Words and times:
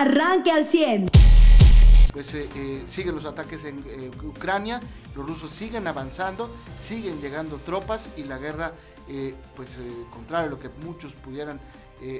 arranque 0.00 0.50
al 0.50 0.64
100. 0.64 1.08
Pues 2.12 2.34
eh, 2.34 2.48
eh, 2.54 2.82
siguen 2.86 3.14
los 3.14 3.26
ataques 3.26 3.64
en 3.64 3.84
eh, 3.86 4.10
Ucrania, 4.22 4.80
los 5.14 5.26
rusos 5.26 5.50
siguen 5.50 5.86
avanzando, 5.86 6.50
siguen 6.78 7.20
llegando 7.20 7.56
tropas 7.58 8.10
y 8.16 8.24
la 8.24 8.38
guerra, 8.38 8.72
pues 9.54 9.68
contrario 10.12 10.48
a 10.48 10.50
lo 10.50 10.58
que 10.58 10.68
muchos 10.84 11.14
pudieran 11.14 11.60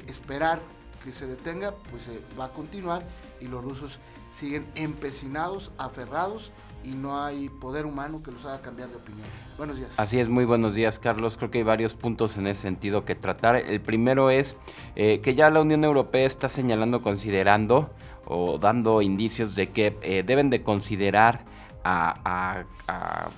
esperar 0.06 0.60
que 1.02 1.10
se 1.10 1.26
detenga, 1.26 1.74
pues 1.90 2.04
va 2.38 2.44
a 2.44 2.52
continuar 2.52 3.02
y 3.40 3.46
los 3.46 3.64
rusos 3.64 3.99
siguen 4.37 4.66
empecinados, 4.74 5.72
aferrados 5.78 6.52
y 6.84 6.90
no 6.90 7.22
hay 7.22 7.48
poder 7.48 7.87
humano 7.87 8.22
que 8.22 8.30
los 8.30 8.44
haga 8.44 8.60
cambiar 8.60 8.90
de 8.90 8.96
opinión. 8.96 9.26
Buenos 9.56 9.78
días. 9.78 9.98
Así 9.98 10.20
es, 10.20 10.28
muy 10.28 10.44
buenos 10.44 10.74
días 10.74 10.98
Carlos. 10.98 11.38
Creo 11.38 11.51
que 11.51 11.58
hay 11.58 11.64
varios 11.64 11.94
puntos 11.94 12.37
en 12.37 12.46
ese 12.46 12.60
sentido 12.60 13.06
que 13.06 13.14
tratar. 13.14 13.56
El 13.56 13.80
primero 13.80 14.28
es 14.28 14.56
eh, 14.94 15.20
que 15.22 15.34
ya 15.34 15.48
la 15.48 15.62
Unión 15.62 15.84
Europea 15.84 16.27
está 16.27 16.51
señalando, 16.51 17.01
considerando 17.01 17.91
o 18.27 18.59
dando 18.59 19.01
indicios 19.01 19.55
de 19.55 19.70
que 19.70 19.97
eh, 20.02 20.23
deben 20.25 20.50
de 20.50 20.62
considerar 20.62 21.45
a, 21.83 22.64
a, 22.89 23.28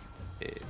eh, 0.40 0.60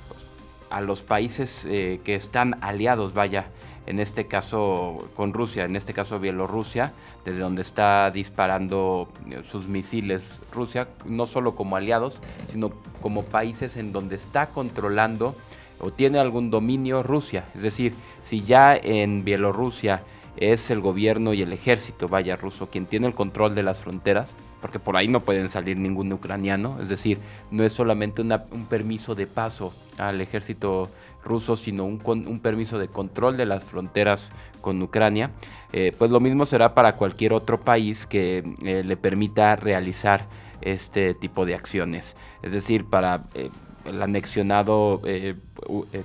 pues, 0.69 0.83
los 0.83 1.01
países 1.01 1.63
que 1.65 2.15
están 2.15 2.59
aliados, 2.61 3.15
vaya, 3.15 3.51
en 3.89 4.01
este 4.01 4.27
caso 4.27 5.09
con 5.17 5.33
Rusia, 5.33 5.65
en 5.65 5.75
este 5.75 5.95
caso 5.95 6.19
Bielorrusia, 6.19 6.93
desde 7.25 7.39
donde 7.39 7.63
está 7.63 8.11
disparando 8.11 9.09
eh, 9.31 9.43
sus 9.51 9.67
misiles 9.67 10.25
Rusia, 10.53 10.89
no 11.07 11.25
solo 11.25 11.57
como 11.57 11.75
aliados, 11.75 12.21
sino 12.49 12.71
como 13.01 13.25
países 13.25 13.79
en 13.79 13.93
donde 13.93 14.17
está 14.17 14.51
controlando 14.51 15.35
o 15.81 15.91
tiene 15.91 16.19
algún 16.19 16.51
dominio 16.51 17.03
Rusia. 17.03 17.47
Es 17.55 17.63
decir, 17.63 17.95
si 18.21 18.43
ya 18.43 18.77
en 18.77 19.25
Bielorrusia 19.25 20.03
es 20.41 20.71
el 20.71 20.81
gobierno 20.81 21.35
y 21.35 21.43
el 21.43 21.53
ejército, 21.53 22.09
vaya 22.09 22.37
ruso, 22.37 22.69
quien 22.69 22.87
tiene 22.87 23.07
el 23.07 23.15
control 23.15 23.55
de 23.55 23.63
las 23.63 23.81
fronteras, 23.81 24.33
porque 24.61 24.79
por 24.79 24.97
ahí 24.97 25.09
no 25.09 25.21
pueden 25.21 25.49
salir 25.49 25.79
ningún 25.79 26.13
ucraniano, 26.13 26.79
es 26.81 26.89
decir, 26.89 27.19
no 27.51 27.65
es 27.65 27.73
solamente 27.73 28.23
un 28.23 28.67
permiso 28.67 29.15
de 29.15 29.27
paso 29.27 29.73
al 29.99 30.21
ejército 30.21 30.91
ruso, 31.25 31.57
sino 31.57 31.85
un, 31.85 32.41
permiso 32.41 32.79
de 32.79 32.89
control 32.89 33.37
de 33.37 33.47
las 33.47 33.65
fronteras 33.65 34.33
con 34.61 34.81
Ucrania, 34.83 35.31
eh, 35.73 35.93
pues 35.97 36.11
lo 36.11 36.21
mismo 36.21 36.47
será 36.47 36.75
para 36.75 36.97
cualquier 36.97 37.35
otro 37.35 37.61
país 37.61 38.07
que 38.07 38.43
eh, 38.65 38.83
le 38.85 38.97
permita 38.97 39.55
realizar 39.57 40.27
este 40.61 41.15
tipo 41.15 41.47
de 41.47 41.55
acciones. 41.55 42.17
Es 42.43 42.53
decir, 42.53 42.87
para 42.87 43.25
eh, 43.35 43.51
el 43.85 44.03
anexionado 44.03 45.01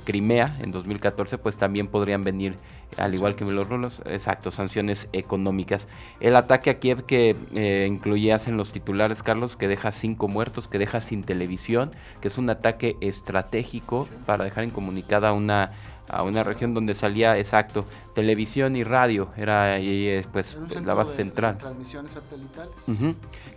Crimea 0.03 0.57
en 0.61 0.71
2014, 0.71 1.37
pues 1.37 1.57
también 1.57 1.87
podrían 1.87 2.23
venir 2.23 2.57
al 2.97 3.13
igual 3.13 3.35
que 3.35 3.45
los 3.45 3.67
rulos, 3.67 4.01
exacto, 4.05 4.51
sanciones 4.51 5.07
económicas. 5.13 5.87
El 6.19 6.35
ataque 6.35 6.69
a 6.69 6.79
Kiev 6.79 7.05
que 7.05 7.35
eh, 7.53 7.87
incluías 7.89 8.47
en 8.47 8.57
los 8.57 8.71
titulares, 8.71 9.23
Carlos, 9.23 9.55
que 9.55 9.67
deja 9.67 9.91
cinco 9.91 10.27
muertos, 10.27 10.67
que 10.67 10.77
deja 10.77 11.01
sin 11.01 11.23
televisión, 11.23 11.91
que 12.21 12.27
es 12.27 12.37
un 12.37 12.49
ataque 12.49 12.97
estratégico 13.01 14.07
para 14.25 14.43
dejar 14.43 14.63
incomunicada 14.63 15.33
una 15.33 15.71
a 16.09 16.23
una 16.23 16.43
región 16.43 16.73
donde 16.73 16.93
salía 16.93 17.37
exacto 17.37 17.85
televisión 18.13 18.75
y 18.75 18.83
radio 18.83 19.29
era 19.37 19.73
ahí 19.73 20.21
pues 20.33 20.57
la 20.83 20.93
base 20.93 21.13
central. 21.13 21.57
transmisiones 21.57 22.11
satelitales. 22.11 22.73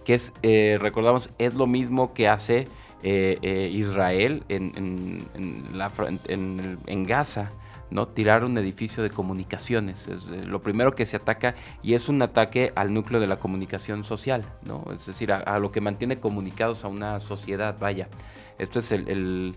Que 0.04 0.14
es 0.14 0.32
eh, 0.42 0.78
recordamos 0.80 1.30
es 1.38 1.54
lo 1.54 1.66
mismo 1.66 2.14
que 2.14 2.28
hace 2.28 2.68
eh, 3.08 3.70
Israel 3.72 4.42
en, 4.48 5.28
Gaza 7.06 7.52
¿no? 7.88 8.08
tirar 8.08 8.42
un 8.44 8.58
edificio 8.58 9.04
de 9.04 9.10
comunicaciones. 9.10 10.08
Es 10.08 10.26
eh, 10.26 10.42
lo 10.44 10.60
primero 10.60 10.92
que 10.92 11.06
se 11.06 11.16
ataca 11.16 11.54
y 11.84 11.94
es 11.94 12.08
un 12.08 12.20
ataque 12.22 12.72
al 12.74 12.92
núcleo 12.92 13.20
de 13.20 13.28
la 13.28 13.36
comunicación 13.36 14.02
social, 14.02 14.44
¿no? 14.66 14.84
es 14.92 15.06
decir, 15.06 15.30
a, 15.30 15.58
lo 15.60 15.70
que 15.70 15.80
mantiene 15.80 16.18
comunicados 16.18 16.84
a 16.84 16.88
una 16.88 17.20
sociedad, 17.20 17.76
vaya. 17.78 18.08
Esto 18.58 18.80
es 18.80 18.90
el, 18.90 19.54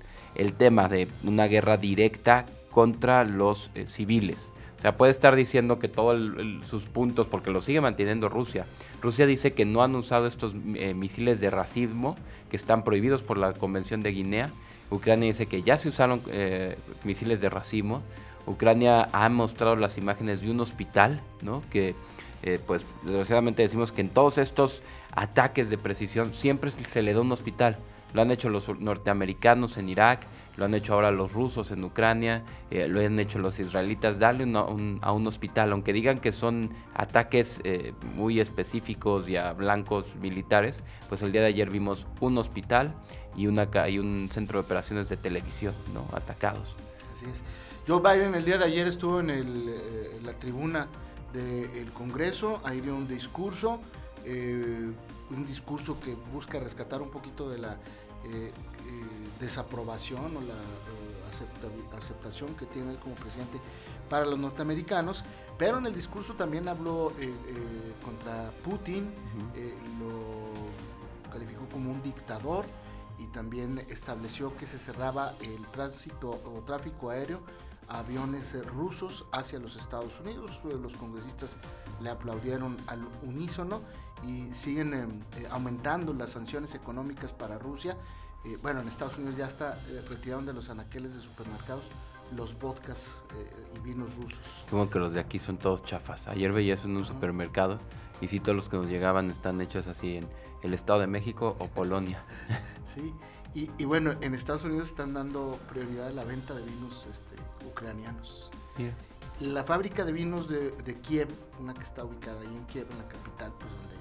tema 0.60 0.88
de 0.88 1.08
una 1.24 1.48
guerra 1.48 1.78
directa 1.78 2.46
contra 2.70 3.24
los 3.24 3.72
eh, 3.74 3.88
civiles. 3.88 4.48
O 4.80 4.82
sea, 4.82 4.98
puede 4.98 5.12
estar 5.12 5.36
diciendo 5.36 5.78
que 5.78 5.88
todos 5.88 6.20
sus 6.68 6.86
puntos, 6.86 7.28
porque 7.28 7.52
lo 7.52 7.62
sigue 7.62 7.82
manteniendo 7.82 8.30
Rusia. 8.30 8.66
Rusia 9.02 9.26
dice 9.26 9.54
que 9.54 9.66
no 9.66 9.84
han 9.84 9.96
usado 9.96 10.26
estos 10.26 10.54
eh, 10.76 10.94
misiles 10.94 11.40
de 11.42 11.50
racismo 11.50 12.16
que 12.50 12.56
están 12.56 12.84
prohibidos 12.84 13.22
por 13.22 13.38
la 13.38 13.54
Convención 13.54 14.02
de 14.02 14.12
Guinea 14.12 14.50
Ucrania 14.92 15.28
dice 15.28 15.46
que 15.46 15.62
ya 15.62 15.78
se 15.78 15.90
usaron 15.90 16.22
eh, 16.32 16.78
misiles 17.04 17.42
de 17.42 17.50
racimo. 17.50 18.02
Ucrania 18.48 19.08
ha 19.12 19.30
mostrado 19.30 19.76
las 19.76 19.98
imágenes 19.98 20.42
de 20.42 20.50
un 20.50 20.60
hospital, 20.60 21.22
¿no? 21.42 21.62
Que, 21.70 21.94
eh, 22.42 22.60
pues, 22.66 22.86
desgraciadamente 23.04 23.62
decimos 23.62 23.92
que 23.92 24.02
en 24.02 24.10
todos 24.10 24.38
estos 24.38 24.82
ataques 25.16 25.70
de 25.70 25.78
precisión 25.78 26.34
siempre 26.34 26.72
se 26.72 27.02
le 27.02 27.14
da 27.14 27.22
un 27.22 27.32
hospital. 27.32 27.78
Lo 28.14 28.22
han 28.22 28.32
hecho 28.32 28.50
los 28.50 28.68
norteamericanos 28.80 29.78
en 29.78 29.90
Irak, 29.90 30.28
lo 30.58 30.66
han 30.66 30.74
hecho 30.74 30.94
ahora 30.94 31.12
los 31.12 31.34
rusos 31.34 31.72
en 31.72 31.84
Ucrania, 31.84 32.44
eh, 32.72 32.88
lo 32.88 33.00
han 33.00 33.20
hecho 33.20 33.40
los 33.40 33.60
israelitas, 33.60 34.20
darle 34.20 34.52
a 34.56 35.12
un 35.12 35.28
hospital, 35.28 35.72
aunque 35.72 35.94
digan 35.94 36.18
que 36.18 36.32
son 36.32 36.72
ataques 36.96 37.62
muy 38.16 38.40
específicos 38.40 39.30
y 39.30 39.38
a 39.38 39.54
blancos 39.54 40.16
militares, 40.16 40.84
pues 41.08 41.22
el 41.22 41.32
día 41.32 41.42
de 41.42 41.48
ayer 41.48 41.70
vimos 41.70 42.08
un 42.20 42.38
hospital 42.38 42.96
y, 43.36 43.48
una, 43.48 43.70
y 43.88 44.00
un 44.00 44.30
centro 44.32 44.60
de 44.60 44.66
operaciones 44.66 45.10
de 45.10 45.18
televisión 45.18 45.74
atacados. 46.14 46.76
Así 47.12 47.26
es. 47.26 47.44
Joe 47.88 48.02
Biden 48.02 48.36
el 48.36 48.46
día 48.46 48.60
de 48.60 48.66
ayer 48.66 48.86
estuvo 48.86 49.20
en 49.20 49.32
eh, 49.32 50.20
la 50.24 50.34
tribuna 50.34 50.88
del 51.34 51.92
Congreso, 51.92 52.62
ahí 52.64 52.82
dio 52.82 52.96
un 52.96 53.08
discurso, 53.08 53.80
eh, 54.26 54.92
un 55.32 55.46
discurso 55.46 56.00
que 56.00 56.16
busca 56.34 56.60
rescatar 56.60 57.02
un 57.02 57.10
poquito 57.10 57.50
de 57.50 57.58
la 57.60 57.78
eh, 58.26 58.52
desaprobación 59.40 60.38
o 60.38 60.42
la 60.42 61.98
aceptación 61.98 62.56
que 62.56 62.66
tiene 62.66 62.96
como 62.96 63.16
presidente 63.16 63.60
para 64.10 64.26
los 64.26 64.40
norteamericanos, 64.40 65.24
pero 65.58 65.78
en 65.78 65.86
el 65.86 65.94
discurso 65.94 66.34
también 66.34 66.68
habló 66.68 67.14
contra 68.04 68.52
Putin, 68.64 69.14
lo 70.00 71.32
calificó 71.32 71.68
como 71.72 71.92
un 71.92 72.02
dictador, 72.02 72.66
y 73.20 73.28
también 73.28 73.80
estableció 73.90 74.56
que 74.56 74.66
se 74.66 74.80
cerraba 74.80 75.34
el 75.42 75.66
tránsito 75.68 76.30
o 76.30 76.62
tráfico 76.66 77.10
aéreo 77.10 77.42
a 77.90 78.00
aviones 78.00 78.56
rusos 78.66 79.26
hacia 79.32 79.60
los 79.60 79.76
Estados 79.76 80.20
Unidos. 80.22 80.60
Los 80.82 80.96
congresistas 80.96 81.58
le 82.02 82.10
aplaudieron 82.10 82.78
al 82.88 83.06
unísono 83.24 83.82
y 84.24 84.52
siguen 84.52 84.94
em, 84.94 85.10
eh, 85.38 85.48
aumentando 85.50 86.14
las 86.14 86.32
sanciones 86.32 86.76
económicas 86.76 87.34
para 87.34 87.58
Rusia. 87.58 87.98
Eh, 88.46 88.58
bueno, 88.62 88.82
en 88.82 88.88
Estados 88.88 89.18
Unidos 89.18 89.38
ya 89.38 89.48
está 89.48 89.78
eh, 89.90 90.04
retiraron 90.08 90.46
de 90.46 90.54
los 90.54 90.70
anaqueles 90.70 91.16
de 91.16 91.22
supermercados 91.22 91.86
los 92.36 92.60
vodkas 92.60 93.16
y 93.76 93.80
vinos 93.80 94.16
rusos. 94.16 94.66
Como 94.70 94.88
que 94.88 95.00
los 95.00 95.14
de 95.14 95.20
aquí 95.20 95.40
son 95.40 95.58
todos 95.58 95.82
chafas. 95.82 96.28
Ayer 96.28 96.54
veía 96.54 96.76
eso 96.76 96.88
en 96.88 96.96
un 96.96 97.04
supermercado 97.04 97.80
y 98.22 98.28
sí, 98.28 98.40
todos 98.40 98.56
los 98.56 98.70
que 98.70 98.78
nos 98.78 98.86
llegaban 98.86 99.32
están 99.32 99.60
hechos 99.62 99.88
así 99.88 100.18
en 100.18 100.28
el 100.62 100.76
Estado 100.76 101.00
de 101.00 101.08
México 101.08 101.56
o 101.60 101.68
Polonia. 101.68 102.24
Sí, 102.86 103.14
y, 103.56 103.86
bueno, 103.86 104.16
en 104.22 104.36
Estados 104.36 104.64
Unidos 104.64 104.90
están 104.90 105.14
dando 105.14 105.60
prioridad 105.70 106.08
a 106.08 106.12
la 106.12 106.24
venta 106.24 106.54
de 106.54 106.62
vinos 106.62 107.08
este, 107.12 107.36
ucranianos. 107.68 108.52
La 109.40 109.64
fábrica 109.64 110.06
de 110.06 110.12
vinos 110.12 110.48
de, 110.48 111.00
Kiev, 111.02 111.28
una 111.60 111.74
que 111.74 111.84
está 111.84 112.04
ubicada 112.04 112.42
ahí 112.42 112.56
en 112.56 112.66
Kiev, 112.66 112.88
en 112.92 112.98
la 113.00 113.08
capital, 113.08 113.52
pues 113.60 113.72
donde 113.72 113.99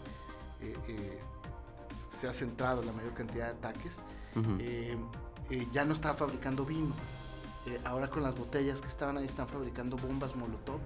eh, 0.69 0.77
eh, 0.89 1.21
se 2.19 2.29
ha 2.29 2.33
centrado 2.33 2.83
la 2.83 2.93
mayor 2.93 3.15
cantidad 3.15 3.47
de 3.47 3.53
ataques, 3.53 4.03
eh, 4.61 4.97
ya 5.73 5.84
no 5.84 5.93
está 5.93 6.15
fabricando 6.15 6.65
vino. 6.65 6.95
ahora 7.84 8.09
con 8.09 8.23
las 8.23 8.37
botellas 8.37 8.81
que 8.81 8.89
estaban 8.89 9.19
ahí 9.19 9.27
están 9.27 9.49
fabricando 9.49 9.97
bombas 9.97 10.34
Molotov, 10.34 10.81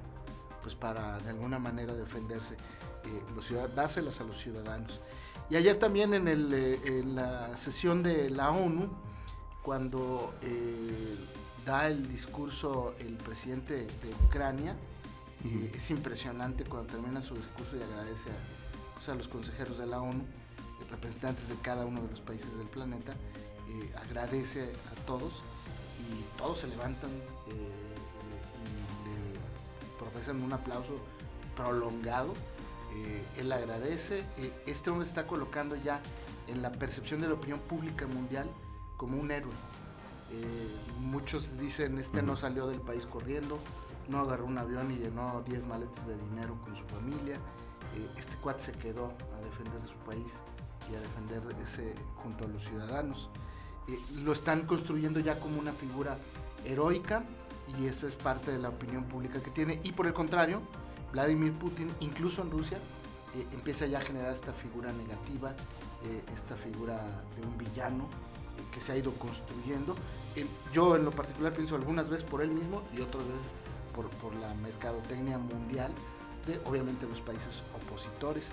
pues 0.62 0.74
para 0.74 1.18
de 1.20 1.30
alguna 1.30 1.58
manera 1.58 1.94
defenderse, 1.94 2.56
los 3.34 3.74
dárselas 3.74 4.20
a 4.20 4.24
los 4.24 4.38
ciudadanos. 4.38 5.00
Y 5.50 5.56
ayer 5.56 5.76
también 5.76 6.14
en, 6.14 6.28
el, 6.28 7.14
la 7.14 7.56
sesión 7.56 8.02
de 8.02 8.30
la 8.30 8.50
ONU, 8.50 8.88
cuando 9.62 10.34
da 11.66 11.88
el 11.88 12.08
discurso 12.08 12.94
el 12.98 13.14
presidente 13.14 13.86
de 13.86 14.26
Ucrania, 14.26 14.76
es 15.74 15.90
impresionante 15.90 16.64
cuando 16.64 16.92
termina 16.92 17.20
su 17.20 17.34
discurso 17.34 17.76
y 17.76 17.82
agradece 17.82 18.30
a, 18.30 18.61
pues, 19.04 19.16
los 19.16 19.28
consejeros 19.28 19.78
de 19.78 19.86
la 19.86 20.00
ONU, 20.00 20.24
representantes 20.90 21.48
de 21.48 21.56
cada 21.56 21.86
uno 21.86 22.02
de 22.02 22.08
los 22.08 22.20
países 22.20 22.56
del 22.58 22.68
planeta, 22.68 23.14
agradece 23.96 24.64
a 24.64 25.06
todos 25.06 25.42
y 25.98 26.38
todos 26.38 26.60
se 26.60 26.68
levantan 26.68 27.10
y 27.46 27.52
le 29.08 29.98
profesan 29.98 30.42
un 30.42 30.52
aplauso 30.52 30.98
prolongado 31.56 32.34
eh, 32.94 33.24
él 33.38 33.52
agradece. 33.52 34.20
Eh, 34.38 34.52
este 34.66 34.90
hombre 34.90 35.06
está 35.06 35.26
colocando 35.26 35.76
ya 35.76 36.00
en 36.46 36.62
la 36.62 36.72
percepción 36.72 37.20
de 37.20 37.28
la 37.28 37.34
opinión 37.34 37.60
pública 37.60 38.06
mundial 38.06 38.48
como 38.96 39.18
un 39.18 39.30
héroe. 39.30 39.52
Eh, 40.30 40.68
muchos 40.98 41.58
dicen, 41.58 41.98
este 41.98 42.22
no 42.22 42.36
salió 42.36 42.66
del 42.66 42.80
país 42.80 43.06
corriendo, 43.06 43.58
no 44.08 44.18
agarró 44.20 44.46
un 44.46 44.58
avión 44.58 44.90
y 44.92 44.96
llenó 44.96 45.42
10 45.42 45.66
maletas 45.66 46.06
de 46.06 46.16
dinero 46.16 46.56
con 46.64 46.76
su 46.76 46.84
familia. 46.84 47.38
Este 48.16 48.36
cuate 48.36 48.60
se 48.60 48.72
quedó 48.72 49.06
a 49.06 49.44
defender 49.44 49.80
de 49.80 49.88
su 49.88 49.96
país 49.98 50.42
y 50.90 50.94
a 50.94 51.00
defender 51.00 51.42
ese 51.62 51.94
junto 52.16 52.44
a 52.44 52.48
los 52.48 52.64
ciudadanos. 52.64 53.30
lo 54.24 54.32
están 54.32 54.66
construyendo 54.66 55.20
ya 55.20 55.38
como 55.38 55.58
una 55.58 55.72
figura 55.72 56.16
heroica 56.64 57.24
y 57.78 57.86
esa 57.86 58.06
es 58.06 58.16
parte 58.16 58.50
de 58.50 58.58
la 58.58 58.68
opinión 58.68 59.04
pública 59.04 59.40
que 59.40 59.50
tiene. 59.50 59.80
Y 59.82 59.92
por 59.92 60.06
el 60.06 60.12
contrario, 60.12 60.60
Vladimir 61.12 61.52
Putin, 61.52 61.90
incluso 62.00 62.42
en 62.42 62.50
Rusia, 62.50 62.78
eh, 63.34 63.46
empieza 63.52 63.86
ya 63.86 63.98
a 63.98 64.00
generar 64.02 64.32
esta 64.32 64.52
figura 64.52 64.92
negativa, 64.92 65.54
eh, 66.04 66.22
esta 66.34 66.56
figura 66.56 66.96
de 67.36 67.46
un 67.46 67.56
villano 67.56 68.04
eh, 68.04 68.62
que 68.72 68.80
se 68.80 68.92
ha 68.92 68.96
ido 68.96 69.12
construyendo. 69.14 69.94
yo 70.72 70.96
en 70.96 71.04
lo 71.04 71.10
particular 71.10 71.52
pienso 71.52 71.74
algunas 71.74 72.08
veces 72.08 72.24
por 72.24 72.42
él 72.42 72.50
mismo 72.50 72.82
y 72.96 73.00
otras 73.00 73.26
veces 73.26 73.52
por, 73.94 74.08
por 74.08 74.34
la 74.34 74.54
mercadotecnia 74.54 75.36
mundial 75.38 75.92
de 76.46 76.60
obviamente 76.64 77.06
los 77.06 77.20
países 77.20 77.62
opositores. 77.74 78.52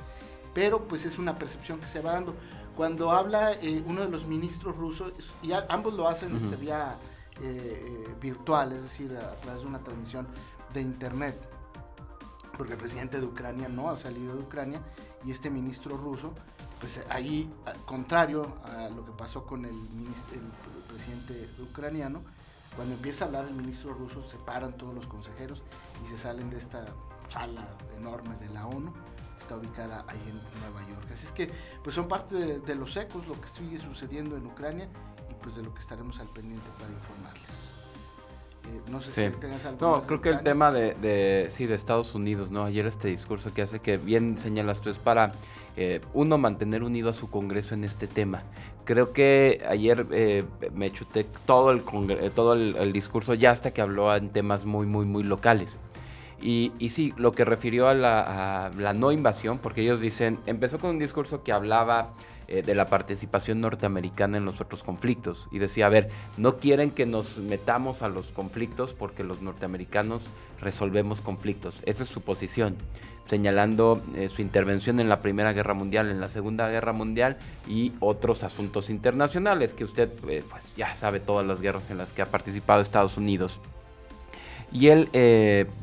Pero 0.54 0.88
pues 0.88 1.06
es 1.06 1.20
una 1.20 1.38
percepción 1.38 1.80
que 1.80 1.88
se 1.88 2.02
va 2.02 2.14
dando. 2.14 2.36
Cuando 2.76 3.12
habla 3.12 3.52
uno 3.86 4.02
de 4.02 4.10
los 4.10 4.26
ministros 4.26 4.78
rusos, 4.78 5.12
y 5.44 5.52
ambos 5.68 5.94
lo 5.94 6.08
hacen 6.08 6.36
este, 6.36 6.56
vía 6.56 6.98
virtual, 8.22 8.72
es 8.72 8.84
decir, 8.84 9.16
a 9.16 9.36
través 9.42 9.62
de 9.62 9.68
una 9.68 9.80
transmisión 9.80 10.28
de 10.74 10.82
internet 10.82 11.50
porque 12.60 12.74
el 12.74 12.80
presidente 12.80 13.22
de 13.22 13.26
Ucrania 13.26 13.70
no 13.70 13.90
ha 13.90 13.96
salido 13.96 14.36
de 14.36 14.42
Ucrania 14.42 14.82
y 15.24 15.32
este 15.32 15.50
ministro 15.50 15.96
ruso, 15.96 16.34
pues 16.82 17.02
ahí, 17.08 17.50
contrario 17.86 18.58
a 18.66 18.90
lo 18.90 19.06
que 19.06 19.14
pasó 19.14 19.46
con 19.46 19.64
el, 19.64 19.72
el 19.72 20.42
presidente 20.90 21.50
ucraniano, 21.62 22.22
cuando 22.76 22.96
empieza 22.96 23.24
a 23.24 23.28
hablar 23.28 23.46
el 23.46 23.54
ministro 23.54 23.94
ruso, 23.94 24.28
se 24.28 24.36
paran 24.40 24.74
todos 24.74 24.94
los 24.94 25.08
consejeros 25.08 25.64
y 26.04 26.08
se 26.08 26.18
salen 26.18 26.50
de 26.50 26.58
esta 26.58 26.84
sala 27.30 27.68
enorme 27.98 28.36
de 28.38 28.50
la 28.50 28.68
ONU, 28.68 28.92
está 29.38 29.56
ubicada 29.56 30.04
ahí 30.08 30.22
en 30.28 30.42
Nueva 30.62 30.88
York. 30.90 31.08
Así 31.14 31.28
es 31.28 31.32
que 31.32 31.52
pues 31.84 31.96
son 31.96 32.08
parte 32.08 32.36
de, 32.36 32.60
de 32.60 32.76
los 32.76 32.96
ecos, 32.98 33.28
lo 33.28 33.40
que 33.40 33.48
sigue 33.48 33.78
sucediendo 33.78 34.36
en 34.36 34.46
Ucrania 34.46 34.88
y 35.30 35.34
pues 35.36 35.56
de 35.56 35.64
lo 35.64 35.74
que 35.74 35.80
estaremos 35.80 36.20
al 36.20 36.28
pendiente 36.28 36.70
para 36.78 36.92
informarles. 36.92 37.70
Eh, 38.70 38.82
no 38.92 39.02
sé 39.02 39.12
si 39.12 39.38
tengas 39.38 39.66
algo 39.66 39.98
No, 39.98 40.02
creo 40.02 40.22
que 40.22 40.30
el 40.30 40.44
tema 40.44 40.72
de, 40.72 41.48
sí, 41.50 41.66
de 41.66 41.76
Estados 41.76 42.14
Unidos, 42.14 42.52
¿no? 42.52 42.66
Ayer 42.66 42.86
este 42.86 43.08
discurso 43.08 43.54
que 43.54 43.62
hace 43.62 43.80
que 43.80 43.98
bien 43.98 44.38
señalas 44.38 44.82
tú 44.82 44.90
es 44.90 45.00
para, 45.00 45.32
eh, 45.78 46.02
uno, 46.14 46.38
mantener 46.38 46.84
unido 46.84 47.10
a 47.10 47.14
su 47.14 47.30
Congreso 47.30 47.74
en 47.74 47.84
este 47.84 48.08
tema. 48.08 48.44
Creo 48.86 49.14
que 49.14 49.64
ayer 49.68 50.06
eh, 50.12 50.44
me 50.74 50.92
chuté 50.92 51.26
todo, 51.46 51.72
el, 51.72 51.84
todo 52.34 52.54
el, 52.54 52.92
discurso 52.92 53.34
ya 53.34 53.52
hasta 53.52 53.72
que 53.72 53.82
habló 53.82 54.14
en 54.16 54.30
temas 54.30 54.66
muy, 54.66 54.86
muy, 54.86 55.06
muy 55.06 55.24
locales. 55.24 55.78
Y, 56.42 56.72
y, 56.80 56.90
sí, 56.90 57.14
lo 57.18 57.32
que 57.32 57.44
refirió 57.44 57.88
a 57.88 57.94
la, 57.94 58.94
no 58.96 59.12
invasión, 59.12 59.58
porque 59.58 59.82
ellos 59.82 60.00
dicen, 60.00 60.40
empezó 60.46 60.80
con 60.80 60.92
un 60.92 61.00
discurso 61.00 61.44
que 61.44 61.52
hablaba 61.52 62.14
eh, 62.48 62.62
de 62.62 62.76
la 62.76 62.86
participación 62.86 63.62
norteamericana 63.62 64.38
en 64.38 64.46
los 64.46 64.62
otros 64.62 64.84
conflictos. 64.84 65.48
Y 65.52 65.60
decía, 65.60 65.88
a 65.88 65.90
ver, 65.90 66.10
no 66.38 66.58
quieren 66.58 66.92
que 66.92 67.06
nos 67.06 67.38
metamos 67.38 68.02
a 68.02 68.10
los 68.10 68.32
conflictos 68.32 68.94
porque 68.94 69.24
los 69.24 69.42
norteamericanos 69.42 70.28
resolvemos 70.62 71.22
conflictos. 71.22 71.82
Esa 71.86 72.04
es 72.04 72.10
su 72.10 72.22
posición, 72.22 72.76
señalando 73.26 74.02
eh, 74.16 74.30
su 74.30 74.42
intervención 74.42 75.00
en 75.00 75.10
la 75.10 75.22
Primera 75.22 75.52
Guerra 75.52 75.74
Mundial, 75.74 76.10
en 76.10 76.22
la 76.22 76.30
Segunda 76.30 76.70
Guerra 76.70 76.94
Mundial 76.94 77.38
y 77.68 77.92
otros 78.00 78.44
asuntos 78.44 78.90
internacionales 78.90 79.74
que 79.74 79.84
usted 79.84 80.10
eh, 80.30 80.44
pues, 80.50 80.74
ya 80.78 80.96
sabe 80.96 81.20
todas 81.20 81.46
las 81.46 81.60
guerras 81.60 81.92
en 81.92 81.98
las 81.98 82.14
que 82.14 82.22
ha 82.22 82.26
participado 82.26 82.82
Estados 82.82 83.18
Unidos. 83.18 83.60
Y 84.72 84.88
él 84.88 85.10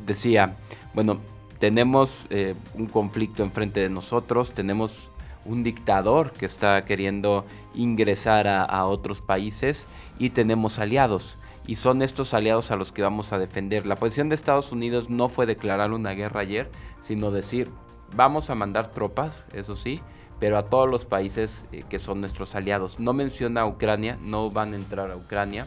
decía, 0.07 0.57
bueno, 0.95 1.21
tenemos 1.59 2.27
un 2.75 2.87
conflicto 2.87 3.43
enfrente 3.43 3.81
de 3.81 3.89
nosotros, 3.89 4.53
tenemos 4.53 5.11
un 5.47 5.63
dictador 5.63 6.33
que 6.33 6.47
está 6.47 6.85
queriendo 6.85 7.45
ingresar 7.75 8.47
a, 8.49 8.87
otros 8.87 9.23
países 9.23 9.87
y 10.19 10.31
tenemos 10.31 10.79
aliados. 10.79 11.39
Y 11.67 11.77
son 11.77 12.03
estos 12.03 12.33
aliados 12.35 12.71
a 12.71 12.77
los 12.77 12.93
que 12.93 13.03
vamos 13.03 13.33
a 13.33 13.39
defender. 13.39 13.87
La 13.87 13.97
posición 13.97 14.29
de 14.29 14.35
Estados 14.35 14.71
Unidos 14.73 15.11
no 15.11 15.29
fue 15.29 15.47
declarar 15.47 15.93
una 15.93 16.13
guerra 16.13 16.41
ayer, 16.41 16.71
sino 17.01 17.31
decir, 17.31 17.71
vamos 18.15 18.51
a 18.51 18.55
mandar 18.55 18.93
tropas, 18.93 19.45
eso 19.53 19.75
sí, 19.75 20.01
pero 20.39 20.59
a 20.59 20.67
todos 20.67 20.89
los 20.89 21.05
países 21.05 21.65
eh, 21.73 21.83
que 21.89 21.99
son 21.99 22.21
nuestros 22.21 22.55
aliados. 22.55 23.01
No 23.01 23.13
menciona 23.13 23.63
a 23.63 23.67
Ucrania, 23.67 24.17
no 24.23 24.51
van 24.51 24.75
a 24.75 24.77
entrar 24.77 25.11
a 25.11 25.17
Ucrania. 25.17 25.67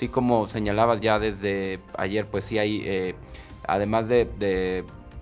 Sí, 0.00 0.08
como 0.08 0.46
señalabas 0.46 1.00
ya 1.00 1.18
desde 1.18 1.78
ayer, 1.98 2.26
pues 2.26 2.46
sí 2.46 2.56
hay, 2.56 2.80
eh, 2.86 3.14
además 3.68 4.08
de 4.08 4.24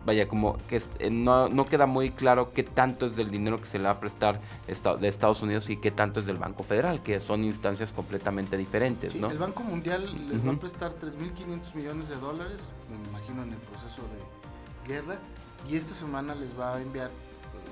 vaya, 0.08 0.28
como 0.28 0.56
que 0.69 0.80
eh, 1.00 1.10
no, 1.10 1.48
no, 1.48 1.64
queda 1.64 1.86
muy 1.86 2.10
claro 2.10 2.52
qué 2.52 2.62
tanto 2.62 3.06
es 3.06 3.16
del 3.16 3.28
dinero 3.28 3.58
que 3.58 3.66
se 3.66 3.78
le 3.78 3.86
va 3.86 3.90
a 3.90 3.98
prestar 3.98 4.40
de 4.66 5.08
Estados 5.08 5.42
Unidos 5.42 5.69
y 5.69 5.78
qué 5.78 5.90
tanto 5.90 6.20
es 6.20 6.26
del 6.26 6.36
Banco 6.36 6.62
Federal, 6.62 7.02
que 7.02 7.19
son 7.19 7.42
instancias 7.42 7.90
completamente 7.90 8.56
diferentes, 8.56 9.16
¿no? 9.16 9.32
El 9.32 9.38
Banco 9.38 9.64
Mundial 9.64 10.08
les 10.28 10.46
va 10.46 10.52
a 10.52 10.60
prestar 10.60 10.92
3.500 10.92 11.75
millones 11.75 12.08
de 12.10 12.16
dólares, 12.16 12.72
me 12.88 13.08
imagino 13.10 13.42
en 13.42 13.54
el 13.54 13.58
proceso 13.58 14.02
de 14.02 14.94
guerra, 14.94 15.19
y 15.69 15.75
esta 15.75 15.92
semana 15.92 16.36
les 16.36 16.56
va 16.56 16.76
a 16.76 16.80
enviar 16.80 17.10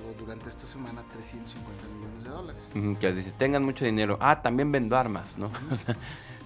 o 0.05 0.21
durante 0.21 0.49
esta 0.49 0.67
semana 0.67 1.03
350 1.13 1.85
millones 1.95 2.25
de 2.25 2.31
dólares. 2.31 2.73
que 3.01 3.13
dice, 3.13 3.33
tengan 3.39 3.63
mucho 3.63 3.85
dinero. 3.85 4.19
Ah, 4.21 4.43
también 4.43 4.71
vendo 4.71 4.97
armas, 4.97 5.39
¿no? 5.39 5.51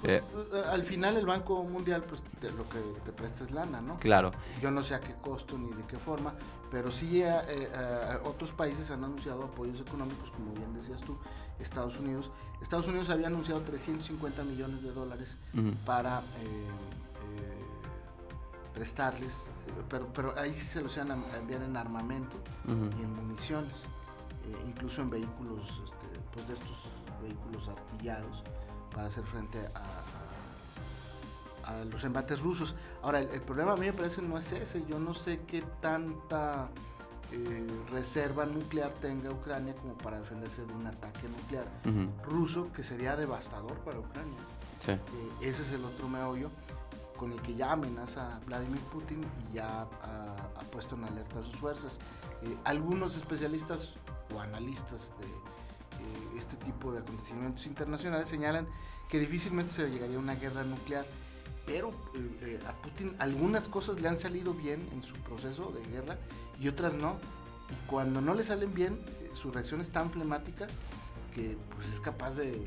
Pues, 0.01 0.13
eh, 0.15 0.23
eh, 0.53 0.63
al 0.71 0.83
final 0.83 1.17
el 1.17 1.27
Banco 1.27 1.63
Mundial 1.63 2.03
pues 2.05 2.23
lo 2.57 2.69
que 2.69 2.79
te 3.05 3.13
presta 3.13 3.45
es 3.45 3.51
lana, 3.51 3.81
¿no? 3.81 3.99
Claro. 3.99 4.31
Yo 4.61 4.71
no 4.71 4.83
sé 4.83 4.95
a 4.95 5.01
qué 5.01 5.15
costo 5.21 5.59
ni 5.59 5.71
de 5.73 5.85
qué 5.85 5.99
forma, 5.99 6.35
pero 6.71 6.91
sí 6.91 7.23
eh, 7.23 7.69
otros 8.25 8.53
países 8.53 8.91
han 8.91 9.05
anunciado 9.05 9.45
apoyos 9.45 9.81
económicos, 9.81 10.31
como 10.31 10.53
bien 10.53 10.73
decías 10.75 11.01
tú, 11.01 11.19
Estados 11.59 11.99
Unidos. 11.99 12.31
Estados 12.63 12.89
Unidos 12.89 13.11
había 13.11 13.27
anunciado 13.27 13.61
350 13.63 14.43
millones 14.45 14.83
de 14.83 14.93
dólares 14.93 15.37
para 15.85 16.23
prestarles, 18.75 19.49
pero, 19.89 20.07
pero 20.15 20.39
ahí 20.39 20.55
sí 20.55 20.67
se 20.67 20.81
los 20.81 20.95
iban 20.97 21.11
a 21.11 21.39
enviar 21.39 21.63
en 21.63 21.77
armamento 21.77 22.37
y 22.67 23.03
en 23.03 23.15
municiones, 23.15 23.85
incluso 24.67 25.03
en 25.03 25.11
vehículos, 25.11 25.83
este, 25.85 26.07
pues 26.33 26.47
de 26.49 26.55
estos 26.55 26.77
vehículos 27.23 27.69
artillados 27.69 28.43
para 28.95 29.07
hacer 29.07 29.25
frente 29.25 29.59
a, 29.75 29.97
los 31.91 32.03
embates 32.03 32.41
rusos. 32.41 32.75
Ahora, 33.01 33.21
el, 33.21 33.43
problema 33.43 33.75
a 33.75 33.77
mí 33.77 33.87
me 33.87 33.93
parece 33.93 34.21
no 34.23 34.37
es 34.37 34.51
ese. 34.51 34.85
Yo 34.87 34.99
no 34.99 35.15
sé 35.15 35.43
qué 35.47 35.63
tanta 35.81 36.69
eh, 37.31 37.67
reserva 37.93 38.45
nuclear 38.45 38.91
tenga 39.01 39.31
Ucrania 39.31 39.75
como 39.77 39.95
para 39.95 40.19
defenderse 40.19 40.67
de 40.67 40.73
un 40.73 40.89
ataque 40.89 41.29
nuclear 41.29 41.69
ruso 42.25 42.73
que 42.73 42.83
sería 42.83 43.15
devastador 43.15 43.79
para 43.85 44.01
Ucrania. 44.01 44.41
Eh, 44.89 44.99
ese 45.43 45.63
es 45.63 45.71
el 45.71 45.85
otro 45.85 46.09
meollo 46.09 46.51
con 47.21 47.33
el 47.33 47.43
que 47.43 47.55
ya 47.55 47.73
amenaza 47.73 48.41
Vladimir 48.47 48.81
Putin 48.81 49.23
y 49.51 49.57
ya 49.57 49.83
ha, 49.83 50.61
puesto 50.73 50.95
en 50.97 51.05
alerta 51.05 51.41
a 51.41 51.43
sus 51.43 51.55
fuerzas. 51.57 52.01
Eh, 52.43 52.57
algunos 52.65 53.17
especialistas 53.17 53.95
o 54.35 54.41
analistas 54.41 55.13
de 55.21 55.27
este 56.41 56.57
tipo 56.57 56.93
de 56.93 56.99
acontecimientos 56.99 57.67
internacionales 57.67 58.29
señalan 58.29 58.67
que 59.09 59.21
difícilmente 59.21 59.73
se 59.73 59.89
llegaría 59.89 60.17
a 60.17 60.21
una 60.21 60.35
guerra 60.35 60.65
nuclear, 60.65 61.07
pero 61.67 61.91
eh, 62.15 62.39
eh, 62.41 62.59
a 62.67 62.73
Putin 62.73 63.15
algunas 63.19 63.69
cosas 63.69 64.01
le 64.01 64.09
han 64.09 64.19
salido 64.19 64.55
bien 64.55 64.89
en 64.93 65.03
su 65.03 65.15
proceso 65.15 65.73
de 65.73 65.85
guerra 65.91 66.19
y 66.61 66.69
otras 66.69 66.95
no. 66.95 67.17
Y 67.71 67.89
cuando 67.89 68.21
no 68.21 68.35
le 68.35 68.43
salen 68.43 68.75
bien, 68.75 68.95
eh, 69.21 69.31
su 69.33 69.53
reacción 69.53 69.81
es 69.81 69.91
tan 69.91 70.11
flemática 70.11 70.67
que 71.35 71.57
pues, 71.75 71.89
es 71.89 72.01
capaz 72.01 72.37
de 72.37 72.67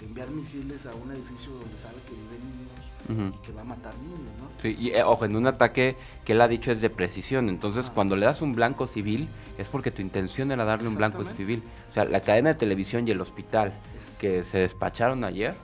enviar 0.00 0.30
misiles 0.30 0.86
a 0.86 0.94
un 0.94 1.10
edificio 1.12 1.52
donde 1.52 1.76
sabe 1.76 1.96
que 2.06 2.12
viven 2.12 2.63
y 3.08 3.38
que 3.38 3.52
va 3.52 3.62
a 3.62 3.64
matar 3.64 3.94
niños, 3.98 4.20
¿no? 4.40 4.48
Sí, 4.60 4.76
y 4.78 4.94
ojo, 5.00 5.24
en 5.24 5.36
un 5.36 5.46
ataque 5.46 5.96
que 6.24 6.32
él 6.32 6.40
ha 6.40 6.48
dicho 6.48 6.72
es 6.72 6.80
de 6.80 6.90
precisión, 6.90 7.48
entonces 7.48 7.90
cuando 7.90 8.16
le 8.16 8.26
das 8.26 8.42
un 8.42 8.52
blanco 8.52 8.86
civil 8.86 9.28
es 9.58 9.68
porque 9.68 9.90
tu 9.90 10.02
intención 10.02 10.50
era 10.50 10.64
darle 10.64 10.88
un 10.88 10.96
blanco 10.96 11.24
civil. 11.24 11.62
O 11.90 11.92
sea, 11.92 12.04
la 12.04 12.20
cadena 12.20 12.50
de 12.50 12.54
televisión 12.56 13.06
y 13.06 13.10
el 13.10 13.20
hospital 13.20 13.72
que 14.18 14.42
se 14.42 14.58
despacharon 14.58 15.24
ayer, 15.24 15.54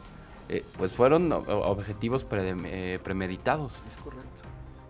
eh, 0.49 0.65
pues 0.79 0.93
fueron 0.93 1.33
objetivos 1.33 2.27
eh, 2.31 2.99
premeditados. 3.03 3.73
Es 3.89 3.97
correcto. 3.97 4.29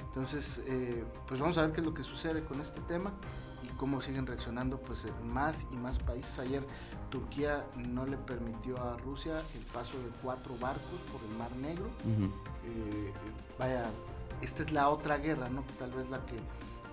Entonces, 0.09 0.63
eh, 0.67 1.05
pues 1.29 1.41
vamos 1.41 1.57
a 1.59 1.63
ver 1.63 1.73
qué 1.73 1.81
es 1.81 1.87
lo 1.87 1.95
que 1.95 2.03
sucede 2.03 2.43
con 2.43 2.61
este 2.61 2.81
tema 2.81 3.13
cómo 3.81 4.03
siguen 4.03 4.27
reaccionando 4.27 4.77
pues 4.77 5.07
más 5.25 5.67
y 5.73 5.77
más 5.77 5.99
países. 5.99 6.39
Ayer 6.39 6.63
Turquía 7.09 7.65
no 7.77 8.05
le 8.05 8.19
permitió 8.19 8.79
a 8.79 8.99
Rusia 8.99 9.43
el 9.55 9.65
paso 9.73 9.97
de 9.97 10.11
cuatro 10.23 10.55
barcos 10.61 11.01
por 11.11 11.19
el 11.23 11.39
Mar 11.39 11.51
Negro. 11.57 11.89
vaya, 13.59 13.87
esta 14.43 14.65
es 14.65 14.71
la 14.71 14.91
otra 14.91 15.17
guerra, 15.17 15.49
¿no? 15.49 15.65
Tal 15.79 15.93
vez 15.93 16.11
la 16.11 16.19
que 16.27 16.37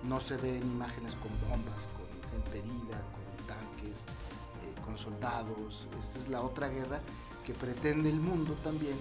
no 0.08 0.18
se 0.18 0.38
ve 0.38 0.56
en 0.56 0.62
imágenes 0.62 1.14
con 1.16 1.30
bombas, 1.46 1.88
gente 2.32 2.58
herida, 2.58 3.02
con 3.12 3.46
tanques, 3.46 3.98
eh, 3.98 4.80
con 4.82 4.96
soldados. 4.96 5.86
Esta 6.00 6.18
es 6.20 6.28
la 6.30 6.40
otra 6.40 6.68
guerra 6.68 7.00
que 7.44 7.52
pretende 7.52 8.08
el 8.08 8.18
mundo 8.18 8.54
también 8.64 8.96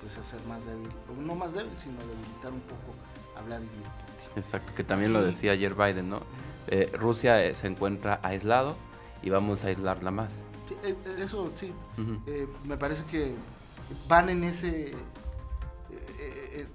pues 0.00 0.16
hacer 0.16 0.40
más 0.46 0.64
débil, 0.64 0.88
o 1.10 1.20
no 1.20 1.34
más 1.34 1.54
débil, 1.54 1.76
sino 1.76 1.98
debilitar 1.98 2.52
un 2.52 2.60
poco 2.60 2.94
a 3.36 3.42
Vladimir 3.42 3.72
Putin. 3.72 4.30
Exacto, 4.36 4.72
que 4.76 4.84
también 4.84 5.12
lo 5.12 5.22
decía 5.22 5.50
ayer 5.50 5.74
Biden, 5.74 6.08
¿no? 6.08 6.20
Eh, 6.68 6.90
Rusia 6.94 7.54
se 7.54 7.66
encuentra 7.66 8.20
aislado 8.22 8.76
y 9.22 9.30
vamos 9.30 9.64
a 9.64 9.68
aislarla 9.68 10.10
más. 10.10 10.32
eso 11.18 11.50
sí, 11.54 11.72
me 12.64 12.76
parece 12.76 13.04
que 13.04 13.34
van 14.08 14.28
en 14.28 14.44
ese 14.44 14.94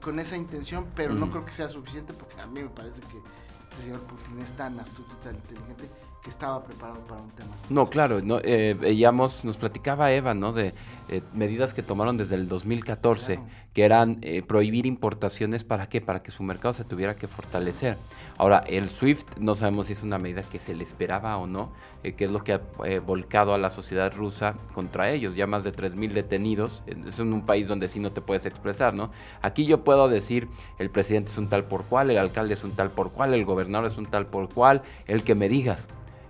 con 0.01 0.19
esa 0.19 0.37
intención, 0.37 0.87
pero 0.95 1.13
no 1.13 1.29
creo 1.29 1.45
que 1.45 1.51
sea 1.51 1.69
suficiente 1.69 2.13
porque 2.13 2.39
a 2.41 2.47
mí 2.47 2.61
me 2.61 2.69
parece 2.69 3.01
que 3.01 3.17
este 3.63 3.75
señor 3.75 3.99
Putin 4.01 4.39
es 4.39 4.53
tan 4.53 4.79
astuto 4.79 5.15
y 5.19 5.23
tan 5.23 5.35
inteligente 5.35 5.89
estaba 6.29 6.63
preparado 6.63 6.99
para 7.01 7.21
un 7.21 7.29
tema. 7.31 7.49
No, 7.69 7.87
claro, 7.87 8.21
no, 8.21 8.39
eh, 8.43 8.75
veíamos, 8.79 9.45
nos 9.45 9.57
platicaba 9.57 10.11
Eva, 10.11 10.33
¿no? 10.33 10.53
De 10.53 10.73
eh, 11.09 11.21
medidas 11.33 11.73
que 11.73 11.83
tomaron 11.83 12.17
desde 12.17 12.35
el 12.35 12.47
2014, 12.47 13.39
que 13.73 13.85
eran 13.85 14.17
eh, 14.21 14.41
prohibir 14.41 14.85
importaciones, 14.85 15.63
¿para 15.63 15.87
qué? 15.87 16.01
Para 16.01 16.21
que 16.21 16.31
su 16.31 16.43
mercado 16.43 16.73
se 16.73 16.83
tuviera 16.83 17.15
que 17.15 17.27
fortalecer. 17.27 17.97
Ahora, 18.37 18.59
el 18.67 18.89
SWIFT, 18.89 19.37
no 19.37 19.55
sabemos 19.55 19.87
si 19.87 19.93
es 19.93 20.03
una 20.03 20.17
medida 20.17 20.43
que 20.43 20.59
se 20.59 20.75
le 20.75 20.83
esperaba 20.83 21.37
o 21.37 21.47
no, 21.47 21.71
que 22.03 22.25
es 22.25 22.31
lo 22.31 22.43
que 22.43 22.53
ha 22.53 22.61
volcado 23.05 23.53
a 23.53 23.57
la 23.57 23.69
sociedad 23.69 24.13
rusa 24.13 24.55
contra 24.73 25.11
ellos, 25.11 25.35
ya 25.35 25.45
más 25.45 25.63
de 25.63 25.73
3.000 25.73 26.13
detenidos, 26.13 26.83
es 26.85 27.19
en 27.19 27.33
un 27.33 27.45
país 27.45 27.67
donde 27.67 27.87
sí 27.87 27.99
no 27.99 28.11
te 28.11 28.21
puedes 28.21 28.45
expresar, 28.45 28.93
¿no? 28.93 29.11
Aquí 29.41 29.65
yo 29.65 29.83
puedo 29.83 30.07
decir, 30.07 30.47
el 30.79 30.89
presidente 30.89 31.31
es 31.31 31.37
un 31.37 31.49
tal 31.49 31.65
por 31.65 31.83
cual, 31.85 32.09
el 32.09 32.17
alcalde 32.17 32.53
es 32.53 32.63
un 32.63 32.71
tal 32.71 32.91
por 32.91 33.11
cual, 33.11 33.33
el 33.33 33.43
gobernador 33.43 33.87
es 33.87 33.97
un 33.97 34.05
tal 34.05 34.25
por 34.25 34.47
cual, 34.47 34.83
el 35.05 35.23
que 35.23 35.35
me 35.35 35.49
digas 35.49 35.87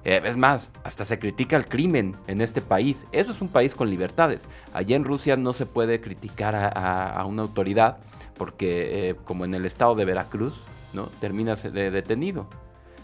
eh, 0.07 0.21
es 0.23 0.37
más, 0.37 0.69
hasta 0.85 1.03
se 1.03 1.19
critica 1.19 1.57
el 1.57 1.67
crimen 1.67 2.15
en 2.27 2.39
este 2.39 2.61
país. 2.61 3.05
Eso 3.11 3.33
es 3.33 3.41
un 3.41 3.49
país 3.49 3.75
con 3.75 3.89
libertades. 3.89 4.47
Allá 4.71 4.95
en 4.95 5.03
Rusia 5.03 5.35
no 5.35 5.51
se 5.51 5.65
puede 5.65 5.99
criticar 5.99 6.55
a, 6.55 7.25
una 7.25 7.41
autoridad 7.41 7.97
porque, 8.37 9.09
eh, 9.09 9.15
como 9.25 9.43
en 9.43 9.53
el 9.53 9.65
estado 9.65 9.95
de 9.95 10.05
Veracruz, 10.05 10.61
¿no? 10.93 11.07
terminas 11.19 11.61
de 11.61 11.91
detenido. 11.91 12.47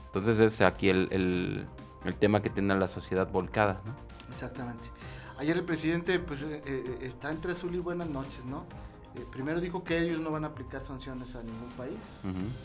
Entonces 0.05 0.39
es 0.39 0.61
aquí 0.61 0.89
el, 0.89 1.67
tema 2.19 2.41
que 2.41 2.49
tiene 2.49 2.73
la 2.79 2.87
sociedad 2.87 3.29
volcada. 3.29 3.81
Exactamente. 4.31 4.87
Ayer 5.37 5.57
el 5.57 5.65
presidente 5.65 6.19
pues, 6.19 6.43
eh, 6.43 6.99
está 7.01 7.31
entre 7.31 7.51
azul 7.51 7.75
y 7.75 7.79
buenas 7.79 8.07
noches, 8.07 8.45
¿no? 8.45 8.63
primero 9.29 9.59
dijo 9.59 9.83
que 9.83 9.99
ellos 9.99 10.21
no 10.21 10.31
van 10.31 10.43
a 10.45 10.47
aplicar 10.47 10.81
sanciones 10.81 11.35
a 11.35 11.43
ningún 11.43 11.69
país. 11.71 12.21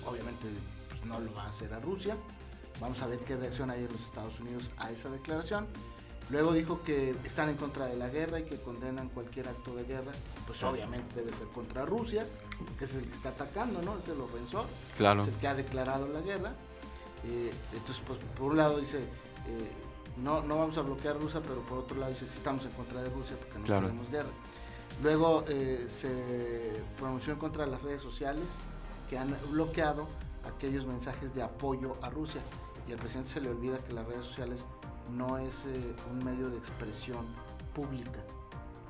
Obviamente 0.06 0.46
pues, 0.88 1.04
no 1.04 1.18
lo 1.18 1.34
va 1.34 1.42
a 1.42 1.48
hacer 1.48 1.74
a 1.74 1.80
Rusia. 1.80 2.16
Vamos 2.80 3.02
a 3.02 3.06
ver 3.06 3.18
qué 3.20 3.36
reacción 3.36 3.70
hay 3.70 3.84
en 3.84 3.92
los 3.92 4.02
Estados 4.02 4.38
Unidos 4.40 4.70
a 4.78 4.90
esa 4.90 5.10
declaración. 5.10 5.66
Luego 6.30 6.52
dijo 6.52 6.82
que 6.82 7.14
están 7.24 7.48
en 7.48 7.56
contra 7.56 7.86
de 7.86 7.96
la 7.96 8.08
guerra 8.08 8.38
y 8.38 8.44
que 8.44 8.60
condenan 8.60 9.08
cualquier 9.08 9.48
acto 9.48 9.74
de 9.74 9.84
guerra. 9.84 10.12
Pues 10.46 10.62
obviamente 10.62 11.14
debe 11.16 11.32
ser 11.32 11.46
contra 11.48 11.86
Rusia, 11.86 12.26
que 12.78 12.84
es 12.84 12.94
el 12.96 13.06
que 13.06 13.12
está 13.12 13.30
atacando, 13.30 13.80
¿no? 13.82 13.98
Es 13.98 14.08
el 14.08 14.20
ofensor. 14.20 14.66
Claro. 14.96 15.22
Es 15.22 15.28
el 15.28 15.34
que 15.34 15.48
ha 15.48 15.54
declarado 15.54 16.06
la 16.08 16.20
guerra. 16.20 16.52
Eh, 17.24 17.52
entonces, 17.72 18.02
pues 18.06 18.18
por 18.36 18.52
un 18.52 18.58
lado 18.58 18.78
dice, 18.78 18.98
eh, 18.98 19.72
no, 20.18 20.42
no 20.42 20.58
vamos 20.58 20.76
a 20.76 20.82
bloquear 20.82 21.18
Rusia, 21.18 21.40
pero 21.40 21.62
por 21.62 21.78
otro 21.78 21.96
lado 21.96 22.12
dice, 22.12 22.26
estamos 22.26 22.64
en 22.66 22.72
contra 22.72 23.02
de 23.02 23.08
Rusia 23.08 23.36
porque 23.38 23.58
no 23.58 23.64
queremos 23.64 24.10
guerra. 24.10 24.30
Luego 25.02 25.44
eh, 25.48 25.86
se 25.88 26.82
pronunció 26.96 27.32
en 27.32 27.38
contra 27.38 27.64
de 27.64 27.70
las 27.70 27.82
redes 27.82 28.02
sociales 28.02 28.58
que 29.08 29.16
han 29.16 29.34
bloqueado 29.50 30.08
aquellos 30.44 30.86
mensajes 30.86 31.34
de 31.34 31.42
apoyo 31.42 31.96
a 32.02 32.10
Rusia 32.10 32.42
y 32.88 32.92
al 32.92 32.98
presidente 32.98 33.30
se 33.30 33.40
le 33.40 33.50
olvida 33.50 33.78
que 33.78 33.92
las 33.92 34.06
redes 34.06 34.24
sociales 34.24 34.64
no 35.16 35.38
es 35.38 35.64
eh, 35.66 35.94
un 36.10 36.24
medio 36.24 36.48
de 36.48 36.56
expresión 36.56 37.26
pública. 37.74 38.24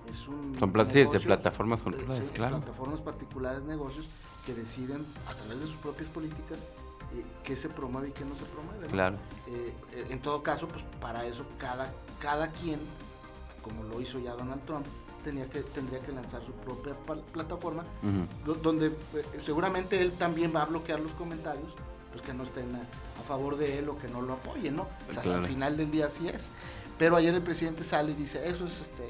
Es 0.08 0.26
un 0.26 0.56
Son 0.58 0.72
de 0.72 1.20
plataformas 1.20 1.82
controladas, 1.82 2.30
claro. 2.30 2.58
Plataformas 2.58 3.00
particulares, 3.00 3.62
negocios 3.64 4.06
que 4.46 4.54
deciden 4.54 5.04
a 5.26 5.34
través 5.34 5.60
de 5.60 5.66
sus 5.66 5.76
propias 5.76 6.08
políticas 6.08 6.64
eh, 7.14 7.24
qué 7.44 7.56
se 7.56 7.68
promueve 7.68 8.08
y 8.08 8.12
qué 8.12 8.24
no 8.24 8.34
se 8.36 8.44
promueve. 8.44 8.86
Claro. 8.86 9.16
Eh, 9.48 9.74
en 10.08 10.20
todo 10.20 10.42
caso, 10.42 10.66
pues 10.68 10.82
para 11.00 11.26
eso 11.26 11.44
cada, 11.58 11.92
cada 12.20 12.48
quien, 12.48 12.80
como 13.62 13.82
lo 13.84 14.00
hizo 14.00 14.18
ya 14.18 14.32
Donald 14.32 14.64
Trump, 14.64 14.86
tenía 15.24 15.50
que, 15.50 15.62
tendría 15.62 16.00
que 16.00 16.12
lanzar 16.12 16.40
su 16.44 16.52
propia 16.52 16.94
plataforma, 17.32 17.84
donde 18.62 18.92
seguramente 19.40 20.00
él 20.00 20.12
también 20.12 20.54
va 20.54 20.62
a 20.62 20.66
bloquear 20.66 21.00
los 21.00 21.12
comentarios 21.12 21.74
pues 22.10 22.22
que 22.22 22.32
no 22.32 22.44
estén 22.44 22.74
a, 22.74 22.80
favor 23.28 23.58
de 23.58 23.78
él 23.78 23.88
o 23.90 23.98
que 23.98 24.08
no 24.08 24.22
lo 24.22 24.32
apoyen, 24.32 24.76
¿no? 24.76 24.88
al 25.22 25.46
final 25.46 25.76
del 25.76 25.90
día 25.90 26.06
así 26.06 26.28
es. 26.28 26.50
Pero 26.98 27.14
ayer 27.16 27.34
el 27.34 27.42
presidente 27.42 27.84
sale 27.84 28.12
y 28.12 28.14
dice, 28.14 28.48
eso 28.48 28.64
es 28.64 28.80
este 28.80 29.04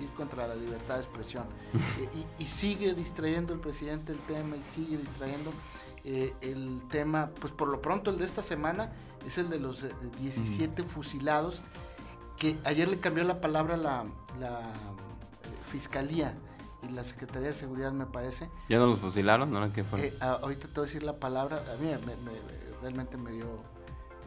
ir 0.00 0.08
contra 0.16 0.46
la 0.46 0.54
libertad 0.54 0.96
de 0.96 1.00
expresión. 1.00 1.44
Eh, 2.00 2.24
y, 2.38 2.46
sigue 2.46 2.92
distrayendo 2.92 3.52
el 3.52 3.60
presidente 3.60 4.12
el 4.12 4.18
tema 4.18 4.56
y 4.56 4.60
sigue 4.60 4.96
distrayendo 4.96 5.52
eh, 6.04 6.34
el 6.40 6.82
tema, 6.90 7.30
pues 7.40 7.52
por 7.52 7.68
lo 7.68 7.80
pronto 7.80 8.10
el 8.10 8.18
de 8.18 8.24
esta 8.24 8.42
semana 8.42 8.92
es 9.26 9.38
el 9.38 9.48
de 9.48 9.58
los 9.58 9.86
17 10.20 10.82
eh, 10.82 10.84
fusilados, 10.84 11.62
que 12.36 12.58
ayer 12.64 12.88
le 12.88 12.98
cambió 12.98 13.24
la 13.24 13.40
palabra 13.40 13.76
la, 13.76 14.04
la 14.40 14.60
Fiscalía 15.70 16.34
y 16.88 16.92
la 16.92 17.04
Secretaría 17.04 17.48
de 17.48 17.54
Seguridad, 17.54 17.92
me 17.92 18.06
parece. 18.06 18.50
¿Ya 18.68 18.78
no 18.78 18.86
los 18.86 18.98
fusilaron? 18.98 19.50
¿No? 19.50 19.72
¿Qué 19.72 19.84
fue? 19.84 20.06
Eh, 20.06 20.14
ahorita 20.20 20.68
te 20.68 20.74
voy 20.74 20.82
a 20.82 20.86
decir 20.86 21.02
la 21.02 21.18
palabra, 21.18 21.62
a 21.72 21.82
mí 21.82 21.90
realmente 22.84 23.16
me 23.16 23.32
dio 23.32 23.46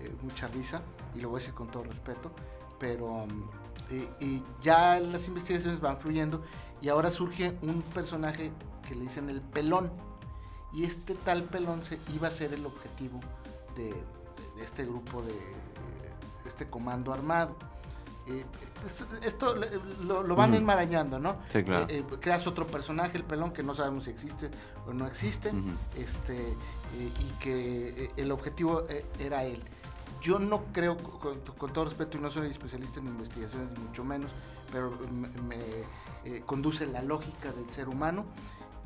eh, 0.02 0.12
mucha 0.24 0.48
risa 0.48 0.82
y 1.14 1.22
lo 1.22 1.30
voy 1.30 1.38
a 1.38 1.40
decir 1.42 1.54
con 1.54 1.68
todo 1.68 1.84
respeto, 1.84 2.32
pero 2.80 3.28
y 4.20 4.44
ya 4.62 5.00
las 5.00 5.28
investigaciones 5.28 5.80
van 5.80 6.00
fluyendo 6.00 6.42
y 6.82 6.90
ahora 6.90 7.12
surge 7.12 7.56
un 7.62 7.84
personaje 7.84 8.52
que 8.88 8.96
le 8.96 9.02
dicen 9.02 9.30
el 9.30 9.42
pelón 9.42 9.92
y 10.74 10.84
este 10.84 11.14
tal 11.14 11.44
pelón 11.44 11.84
se 11.84 12.00
iba 12.14 12.28
a 12.28 12.32
ser 12.32 12.52
el 12.54 12.66
objetivo 12.66 13.20
de, 13.76 13.94
este 14.62 14.86
grupo 14.86 15.22
de 15.22 15.36
este 16.48 16.68
comando 16.68 17.14
armado. 17.14 17.56
Eh, 18.30 18.46
esto 19.24 19.56
lo, 20.04 20.36
van 20.36 20.54
enmarañando, 20.54 21.20
¿no? 21.20 21.38
Sí, 21.52 21.64
claro. 21.64 21.86
Eh, 21.90 22.00
eh, 22.00 22.18
creas 22.20 22.46
otro 22.46 22.68
personaje, 22.68 23.18
el 23.18 23.24
pelón, 23.24 23.52
que 23.52 23.64
no 23.64 23.74
sabemos 23.74 24.06
si 24.06 24.10
existe 24.10 24.50
o 24.86 24.94
no 24.94 25.08
existe, 25.08 25.52
este, 25.98 26.36
y 26.98 27.40
que 27.40 28.12
el 28.18 28.32
objetivo 28.32 28.84
era 29.20 29.44
él. 29.44 29.62
Yo 30.22 30.40
no 30.40 30.66
creo, 30.74 30.98
con, 30.98 31.72
todo 31.72 31.86
respeto, 31.86 32.18
y 32.18 32.22
no 32.22 32.30
soy 32.30 32.50
especialista 32.50 33.00
en 33.00 33.08
investigaciones, 33.08 33.72
ni 33.78 33.86
mucho 33.86 34.04
menos, 34.04 34.34
pero 34.72 34.92
me, 35.48 36.42
conduce 36.42 36.86
la 36.86 37.02
lógica 37.02 37.52
del 37.52 37.70
ser 37.70 37.88
humano 37.88 38.26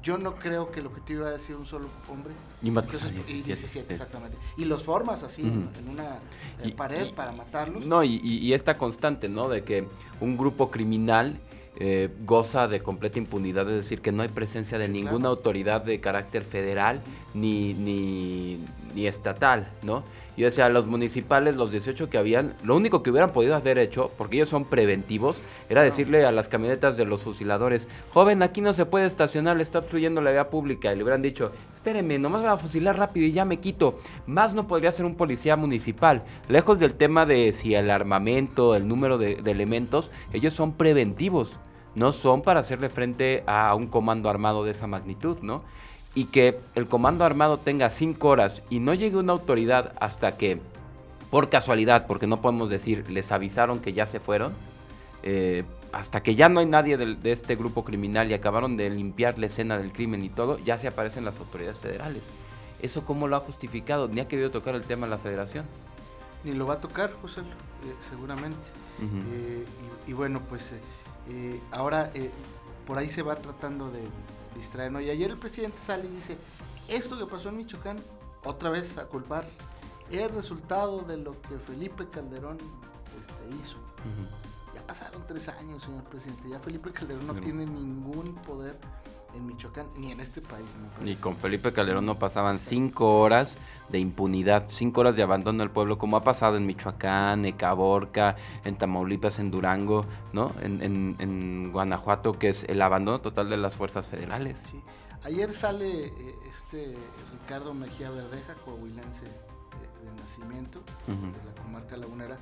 yo 0.03 0.17
no 0.17 0.35
creo 0.35 0.71
que 0.71 0.79
el 0.79 0.87
objetivo 0.87 1.25
haya 1.25 1.39
sido 1.39 1.59
un 1.59 1.65
solo 1.65 1.87
hombre. 2.09 2.33
Y 2.61 2.71
matas 2.71 3.03
17. 3.13 3.93
exactamente. 3.93 4.37
Y 4.57 4.65
los 4.65 4.83
formas 4.83 5.23
así, 5.23 5.41
en 5.41 5.89
una 5.89 6.19
eh, 6.63 6.73
pared 6.75 7.13
para 7.13 7.31
matarlos. 7.31 7.85
No, 7.85 8.03
y, 8.03 8.19
y, 8.23 8.53
esta 8.53 8.75
constante, 8.75 9.29
¿no? 9.29 9.49
De 9.49 9.63
que 9.63 9.87
un 10.19 10.37
grupo 10.37 10.71
criminal 10.71 11.39
eh, 11.77 12.09
goza 12.25 12.67
de 12.67 12.81
completa 12.81 13.17
impunidad, 13.17 13.67
es 13.69 13.75
decir, 13.75 14.01
que 14.01 14.11
no 14.11 14.23
hay 14.23 14.29
presencia 14.29 14.77
de 14.77 14.89
ninguna 14.89 15.29
autoridad 15.29 15.81
de 15.81 15.99
carácter 15.99 16.43
federal 16.43 17.01
ni, 17.33 17.73
ni, 17.73 18.59
ni 18.93 19.07
estatal, 19.07 19.71
¿no? 19.81 20.03
Yo 20.37 20.45
decía, 20.45 20.69
los 20.69 20.87
municipales, 20.87 21.55
los 21.55 21.71
18 21.71 22.09
que 22.09 22.17
habían, 22.17 22.55
lo 22.63 22.75
único 22.75 23.03
que 23.03 23.09
hubieran 23.09 23.31
podido 23.31 23.55
haber 23.55 23.77
hecho, 23.77 24.11
porque 24.17 24.37
ellos 24.37 24.49
son 24.49 24.65
preventivos, 24.65 25.37
era 25.69 25.83
decirle 25.83 26.25
a 26.25 26.31
las 26.31 26.47
camionetas 26.47 26.95
de 26.95 27.05
los 27.05 27.21
fusiladores, 27.21 27.87
joven, 28.13 28.41
aquí 28.41 28.61
no 28.61 28.73
se 28.73 28.85
puede 28.85 29.05
estacionar, 29.05 29.57
le 29.57 29.63
está 29.63 29.79
obstruyendo 29.79 30.21
la 30.21 30.31
vía 30.31 30.49
pública. 30.49 30.91
Y 30.91 30.95
le 30.95 31.03
hubieran 31.03 31.21
dicho, 31.21 31.51
espéreme, 31.73 32.17
nomás 32.17 32.45
va 32.45 32.53
a 32.53 32.57
fusilar 32.57 32.97
rápido 32.97 33.27
y 33.27 33.33
ya 33.33 33.43
me 33.43 33.59
quito. 33.59 33.97
Más 34.25 34.53
no 34.53 34.67
podría 34.67 34.91
ser 34.91 35.05
un 35.05 35.15
policía 35.15 35.55
municipal. 35.57 36.23
Lejos 36.47 36.79
del 36.79 36.93
tema 36.93 37.25
de 37.25 37.51
si 37.51 37.75
el 37.75 37.91
armamento, 37.91 38.75
el 38.75 38.87
número 38.87 39.17
de, 39.17 39.35
de 39.35 39.51
elementos, 39.51 40.11
ellos 40.31 40.53
son 40.53 40.73
preventivos. 40.73 41.57
No 41.93 42.13
son 42.13 42.41
para 42.41 42.61
hacerle 42.61 42.89
frente 42.89 43.43
a 43.47 43.75
un 43.75 43.87
comando 43.87 44.29
armado 44.29 44.63
de 44.63 44.71
esa 44.71 44.87
magnitud, 44.87 45.39
¿no? 45.41 45.63
Y 46.13 46.25
que 46.25 46.59
el 46.75 46.87
comando 46.87 47.23
armado 47.23 47.57
tenga 47.57 47.89
cinco 47.89 48.29
horas 48.29 48.63
y 48.69 48.79
no 48.79 48.93
llegue 48.93 49.17
una 49.17 49.33
autoridad 49.33 49.93
hasta 49.99 50.37
que, 50.37 50.59
por 51.29 51.49
casualidad, 51.49 52.05
porque 52.05 52.27
no 52.27 52.41
podemos 52.41 52.69
decir, 52.69 53.09
les 53.09 53.31
avisaron 53.31 53.79
que 53.79 53.93
ya 53.93 54.05
se 54.05 54.19
fueron, 54.19 54.53
eh, 55.23 55.63
hasta 55.93 56.21
que 56.21 56.35
ya 56.35 56.49
no 56.49 56.59
hay 56.59 56.65
nadie 56.65 56.97
de, 56.97 57.31
este 57.31 57.55
grupo 57.55 57.83
criminal 57.85 58.29
y 58.29 58.33
acabaron 58.33 58.75
de 58.75 58.89
limpiar 58.89 59.39
la 59.39 59.45
escena 59.45 59.77
del 59.77 59.93
crimen 59.93 60.23
y 60.23 60.29
todo, 60.29 60.57
ya 60.59 60.77
se 60.77 60.87
aparecen 60.87 61.23
las 61.23 61.39
autoridades 61.39 61.79
federales. 61.79 62.29
¿Eso 62.81 63.05
cómo 63.05 63.27
lo 63.27 63.35
ha 63.35 63.41
justificado? 63.41 64.07
Ni 64.07 64.19
ha 64.19 64.27
querido 64.27 64.51
tocar 64.51 64.75
el 64.75 64.83
tema 64.83 65.07
la 65.07 65.17
federación. 65.17 65.65
Ni 66.43 66.53
lo 66.53 66.65
va 66.65 66.75
a 66.75 66.79
tocar, 66.79 67.11
José, 67.21 67.41
eh, 67.41 67.93
seguramente. 67.99 68.67
Eh, 69.31 69.65
y, 70.07 70.13
bueno, 70.13 70.41
pues 70.47 70.73
ahora 71.71 72.09
por 72.85 72.97
ahí 72.97 73.09
se 73.09 73.23
va 73.23 73.35
tratando 73.35 73.89
de, 73.89 74.01
distraernos. 74.55 75.01
Y 75.03 75.09
ayer 75.09 75.31
el 75.31 75.37
presidente 75.37 75.77
sale 75.79 76.05
y 76.05 76.15
dice, 76.15 76.37
esto 76.87 77.17
que 77.17 77.25
pasó 77.25 77.49
en 77.49 77.57
Michoacán, 77.57 77.97
otra 78.43 78.69
vez 78.69 78.97
a 78.97 79.05
culpar, 79.05 79.45
es 80.09 80.31
resultado 80.31 81.01
de 81.01 81.17
lo 81.17 81.39
que 81.41 81.57
Felipe 81.57 82.07
Calderón 82.09 82.57
este, 83.19 83.55
hizo. 83.61 83.77
Ya 84.75 84.85
pasaron 84.85 85.25
tres 85.27 85.47
años, 85.47 85.83
señor 85.83 86.03
presidente. 86.03 86.49
Ya 86.49 86.59
Felipe 86.59 86.91
Calderón 86.91 87.27
no 87.27 87.35
tiene 87.35 87.65
ningún 87.65 88.35
poder 88.35 88.77
en 89.35 89.45
Michoacán 89.45 89.87
ni 89.97 90.11
en 90.11 90.19
este 90.19 90.41
país. 90.41 90.65
Con 91.19 91.35
Felipe 91.35 91.71
Calderón 91.73 92.05
no 92.05 92.19
pasaban 92.19 92.57
cinco 92.57 93.19
horas 93.19 93.57
de 93.89 93.99
impunidad, 93.99 94.65
cinco 94.67 95.01
horas 95.01 95.15
de 95.15 95.23
abandono 95.23 95.59
del 95.59 95.71
pueblo, 95.71 95.97
como 95.97 96.17
ha 96.17 96.23
pasado 96.23 96.57
en 96.57 96.65
Michoacán, 96.65 97.45
en 97.45 97.55
Caborca, 97.55 98.35
en 98.63 98.77
Tamaulipas, 98.77 99.39
en 99.39 99.51
Durango, 99.51 100.05
¿no? 100.33 100.53
En, 100.61 100.81
en, 101.19 101.71
Guanajuato, 101.71 102.33
que 102.33 102.49
es 102.49 102.63
el 102.65 102.81
abandono 102.81 103.21
total 103.21 103.49
de 103.49 103.57
las 103.57 103.75
fuerzas 103.75 104.07
federales. 104.07 104.59
Sí. 104.71 104.81
Ayer 105.23 105.51
sale 105.51 106.07
eh, 106.07 106.35
este 106.49 106.95
Ricardo 107.31 107.73
Mejía 107.73 108.09
Verdeja, 108.09 108.55
coahuilense 108.65 109.23
de, 109.23 110.09
de 110.09 110.21
nacimiento, 110.21 110.81
de 111.07 111.45
la 111.45 111.61
comarca 111.61 111.95
lagunera, 111.97 112.37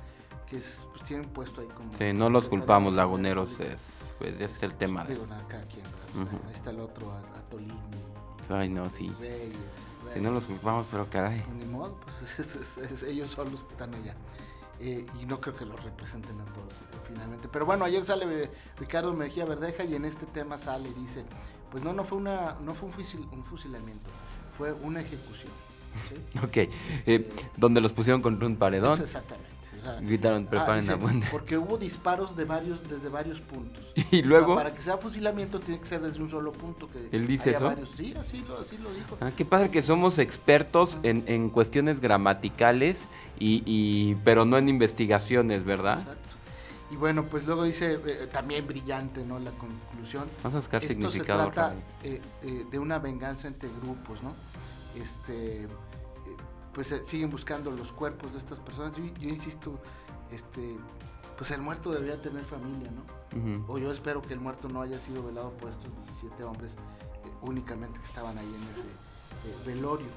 que 0.48 0.56
es, 0.56 0.86
pues 0.90 1.04
tiene 1.04 1.24
un 1.24 1.30
puesto 1.30 1.60
ahí 1.60 1.68
como... 1.68 1.92
Sí, 1.96 2.12
no 2.12 2.28
los 2.30 2.48
culpamos, 2.48 2.94
laguneros, 2.94 3.48
es, 3.60 3.80
pues, 4.18 4.40
es 4.40 4.62
el 4.62 4.74
tema. 4.74 5.04
Digo, 5.04 5.26
nada, 5.26 5.44
cada 5.48 5.64
quien, 5.64 5.84
ahí 6.46 6.52
está 6.52 6.70
el 6.70 6.80
otro, 6.80 7.12
Atolini. 7.36 7.74
Ay, 8.48 8.68
no, 8.68 8.84
sí. 8.90 9.12
Si 10.12 10.20
no 10.20 10.32
los 10.32 10.44
culpamos, 10.44 10.86
pero 10.90 11.08
caray. 11.08 11.44
Ni 11.56 11.64
modo, 11.66 12.00
pues 12.00 13.02
ellos 13.04 13.30
son 13.30 13.50
los 13.50 13.62
que 13.62 13.72
están 13.72 13.94
allá. 13.94 14.14
Eh, 14.80 15.04
y 15.20 15.26
no 15.26 15.40
creo 15.40 15.54
que 15.54 15.66
los 15.66 15.82
representen 15.84 16.40
a 16.40 16.44
todos 16.54 16.72
eh, 16.72 16.96
finalmente. 17.06 17.48
Pero 17.52 17.66
bueno, 17.66 17.84
ayer 17.84 18.02
sale 18.02 18.50
Ricardo 18.78 19.12
Mejía 19.12 19.44
Verdeja 19.44 19.84
y 19.84 19.94
en 19.94 20.06
este 20.06 20.24
tema 20.24 20.56
sale 20.56 20.88
y 20.88 20.94
dice, 20.94 21.22
pues 21.70 21.84
no, 21.84 21.92
no 21.92 22.02
fue, 22.02 22.16
una, 22.16 22.56
no 22.62 22.72
fue 22.72 22.88
un, 22.88 22.94
un 23.32 23.44
fusilamiento, 23.44 24.08
fue 24.56 24.72
una 24.72 25.02
ejecución. 25.02 25.52
ok, 26.42 26.56
este, 26.56 27.14
eh, 27.14 27.28
donde 27.56 27.80
los 27.80 27.92
pusieron 27.92 28.22
contra 28.22 28.46
un 28.46 28.56
paredón. 28.56 28.98
Exactamente. 29.02 29.50
Gritaron, 30.02 30.44
ah, 30.46 30.50
preparen 30.50 30.86
la 30.86 30.98
Porque 31.30 31.56
hubo 31.58 31.76
disparos 31.78 32.36
de 32.36 32.44
varios, 32.44 32.88
desde 32.88 33.08
varios 33.08 33.40
puntos. 33.40 33.82
Y 34.10 34.22
luego. 34.22 34.56
para 34.56 34.74
que 34.74 34.82
sea 34.82 34.96
fusilamiento 34.96 35.60
tiene 35.60 35.80
que 35.80 35.86
ser 35.86 36.00
desde 36.00 36.20
un 36.20 36.30
solo 36.30 36.52
punto. 36.52 36.88
Que 36.88 37.08
¿Él 37.16 37.26
dice 37.26 37.50
eso? 37.50 37.74
Sí, 37.96 38.14
así 38.18 38.44
lo, 38.48 38.58
así 38.58 38.76
lo 38.78 38.92
dijo. 38.92 39.16
Ah, 39.20 39.30
qué 39.36 39.44
padre 39.44 39.70
que 39.70 39.82
somos 39.82 40.18
expertos 40.18 40.98
en, 41.02 41.24
en 41.26 41.50
cuestiones 41.50 42.00
gramaticales, 42.00 42.98
y, 43.38 43.62
y, 43.64 44.16
pero 44.24 44.44
no 44.44 44.58
en 44.58 44.68
investigaciones, 44.68 45.64
¿verdad? 45.64 45.98
Exacto. 45.98 46.34
Y 46.90 46.96
bueno, 46.96 47.24
pues 47.24 47.46
luego 47.46 47.62
dice, 47.62 48.00
eh, 48.04 48.28
también 48.32 48.66
brillante, 48.66 49.24
¿no? 49.24 49.38
La 49.38 49.52
conclusión. 49.52 50.24
Vamos 50.42 50.56
a 50.56 50.58
buscar 50.58 50.82
Esto 50.82 50.94
significado. 50.94 51.44
Se 51.44 51.50
trata 51.52 51.74
eh, 52.02 52.20
eh, 52.42 52.66
de 52.68 52.78
una 52.80 52.98
venganza 52.98 53.46
entre 53.46 53.68
grupos, 53.80 54.22
¿no? 54.22 54.34
Este, 54.96 55.68
pues 56.74 56.94
siguen 57.04 57.30
buscando 57.30 57.70
los 57.70 57.92
cuerpos 57.92 58.32
de 58.32 58.38
estas 58.38 58.60
personas. 58.60 58.96
Yo, 58.96 59.28
insisto, 59.28 59.78
este, 60.30 60.76
pues 61.36 61.50
el 61.50 61.62
muerto 61.62 61.92
debía 61.92 62.20
tener 62.20 62.44
familia, 62.44 62.90
¿no? 62.90 63.02
O 63.68 63.78
yo 63.78 63.92
espero 63.92 64.22
que 64.22 64.34
el 64.34 64.40
muerto 64.40 64.68
no 64.68 64.82
haya 64.82 64.98
sido 64.98 65.22
velado 65.22 65.52
por 65.52 65.70
estos 65.70 65.94
17 65.94 66.42
hombres 66.44 66.76
únicamente 67.42 67.98
que 67.98 68.04
estaban 68.04 68.36
ahí 68.36 68.54
en 68.54 68.62
ese 68.68 68.86
velorio. 69.66 70.08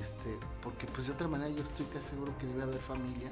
este, 0.00 0.38
porque 0.62 0.86
pues 0.86 1.08
de 1.08 1.12
otra 1.12 1.26
manera 1.28 1.50
yo 1.50 1.62
estoy 1.62 1.86
casi 1.86 2.10
seguro 2.10 2.36
que 2.38 2.46
debe 2.46 2.62
haber 2.62 2.78
familia 2.78 3.30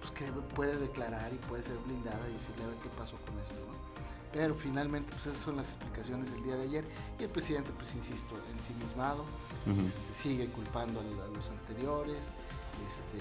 pues 0.00 0.12
que 0.12 0.24
puede 0.54 0.76
declarar 0.76 1.32
y 1.32 1.36
puede 1.48 1.62
ser 1.62 1.76
blindada 1.78 2.28
y 2.28 2.34
decirle 2.34 2.64
a 2.64 2.66
ver 2.68 2.76
qué 2.82 2.88
pasó 2.90 3.16
con 3.24 3.38
esto, 3.38 3.54
¿no? 3.66 3.81
Pero 4.32 4.54
finalmente, 4.54 5.12
pues 5.12 5.26
esas 5.26 5.42
son 5.42 5.56
las 5.56 5.68
explicaciones 5.68 6.32
del 6.32 6.42
día 6.42 6.56
de 6.56 6.62
ayer. 6.62 6.84
Y 7.20 7.24
el 7.24 7.30
presidente, 7.30 7.70
pues 7.76 7.94
insisto, 7.94 8.34
ensimismado, 8.56 9.24
este, 9.86 10.14
sigue 10.14 10.46
culpando 10.46 11.00
a, 11.00 11.36
los 11.36 11.50
anteriores, 11.50 12.30
este, 12.88 13.18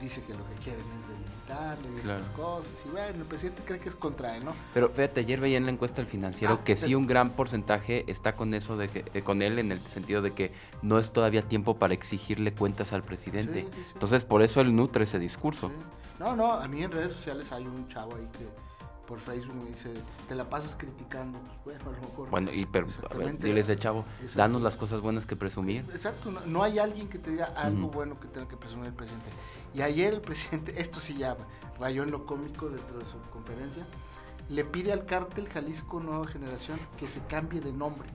dice 0.00 0.22
que 0.24 0.34
lo 0.34 0.44
que 0.48 0.54
quieren 0.64 0.80
es 0.80 1.08
debilitarle 1.08 1.96
y 1.96 2.00
estas 2.00 2.30
cosas. 2.30 2.72
Y 2.84 2.88
bueno, 2.88 3.20
el 3.20 3.26
presidente 3.26 3.62
cree 3.64 3.78
que 3.78 3.88
es 3.88 3.94
contra 3.94 4.36
él, 4.36 4.44
¿no? 4.44 4.52
Pero 4.74 4.90
fíjate, 4.90 5.20
ayer 5.20 5.40
veía 5.40 5.56
en 5.56 5.64
la 5.64 5.70
encuesta 5.70 5.98
del 5.98 6.06
financiero 6.06 6.58
ah, 6.60 6.64
que 6.64 6.74
sí 6.74 6.96
un 6.96 7.06
gran 7.06 7.30
porcentaje 7.30 8.04
está 8.08 8.34
con 8.34 8.54
eso, 8.54 8.76
de 8.76 8.88
que, 8.88 9.04
eh, 9.14 9.22
con 9.22 9.42
él 9.42 9.60
en 9.60 9.70
el 9.70 9.80
sentido 9.80 10.22
de 10.22 10.32
que 10.32 10.52
no 10.82 10.98
es 10.98 11.12
todavía 11.12 11.42
tiempo 11.42 11.76
para 11.76 11.94
exigirle 11.94 12.52
cuentas 12.52 12.92
al 12.92 13.04
presidente. 13.04 13.68
Entonces, 13.92 14.24
por 14.24 14.42
eso 14.42 14.60
él 14.60 14.74
nutre 14.74 15.04
ese 15.04 15.20
discurso. 15.20 15.70
No, 16.18 16.36
no, 16.36 16.52
a 16.52 16.66
mí 16.68 16.82
en 16.82 16.90
redes 16.90 17.12
sociales 17.12 17.52
hay 17.52 17.64
un 17.64 17.86
chavo 17.88 18.16
ahí 18.16 18.28
que 18.36 18.48
por 19.12 19.20
Facebook 19.20 19.54
me 19.56 19.68
dice, 19.68 19.92
te 20.26 20.34
la 20.34 20.48
pasas 20.48 20.74
criticando. 20.74 21.38
Pues 21.64 21.76
bueno, 21.84 21.98
a 21.98 22.00
lo 22.00 22.08
mejor. 22.08 22.30
Bueno, 22.30 22.50
y 22.50 22.64
pero, 22.64 22.86
a 23.10 23.14
ver, 23.14 23.38
dile 23.38 23.60
ese 23.60 23.76
chavo, 23.76 24.06
danos 24.34 24.62
las 24.62 24.78
cosas 24.78 25.02
buenas 25.02 25.26
que 25.26 25.36
presumir. 25.36 25.84
Exacto, 25.90 26.32
no, 26.46 26.62
hay 26.62 26.78
alguien 26.78 27.10
que 27.10 27.18
te 27.18 27.32
diga 27.32 27.44
algo 27.54 27.88
bueno 27.88 28.18
que 28.18 28.26
tenga 28.28 28.48
que 28.48 28.56
presumir 28.56 28.86
el 28.86 28.94
presidente. 28.94 29.28
Y 29.74 29.82
ayer 29.82 30.14
el 30.14 30.22
presidente, 30.22 30.72
esto 30.80 30.98
sí 30.98 31.18
ya 31.18 31.36
rayó 31.78 32.04
en 32.04 32.10
lo 32.10 32.24
cómico 32.24 32.70
dentro 32.70 33.00
de 33.00 33.04
su 33.04 33.18
conferencia, 33.30 33.84
le 34.48 34.64
pide 34.64 34.94
al 34.94 35.04
cártel 35.04 35.46
Jalisco 35.46 36.00
Nueva 36.00 36.26
Generación 36.26 36.78
que 36.96 37.06
se 37.06 37.20
cambie 37.26 37.60
de 37.60 37.74
nombre. 37.74 38.08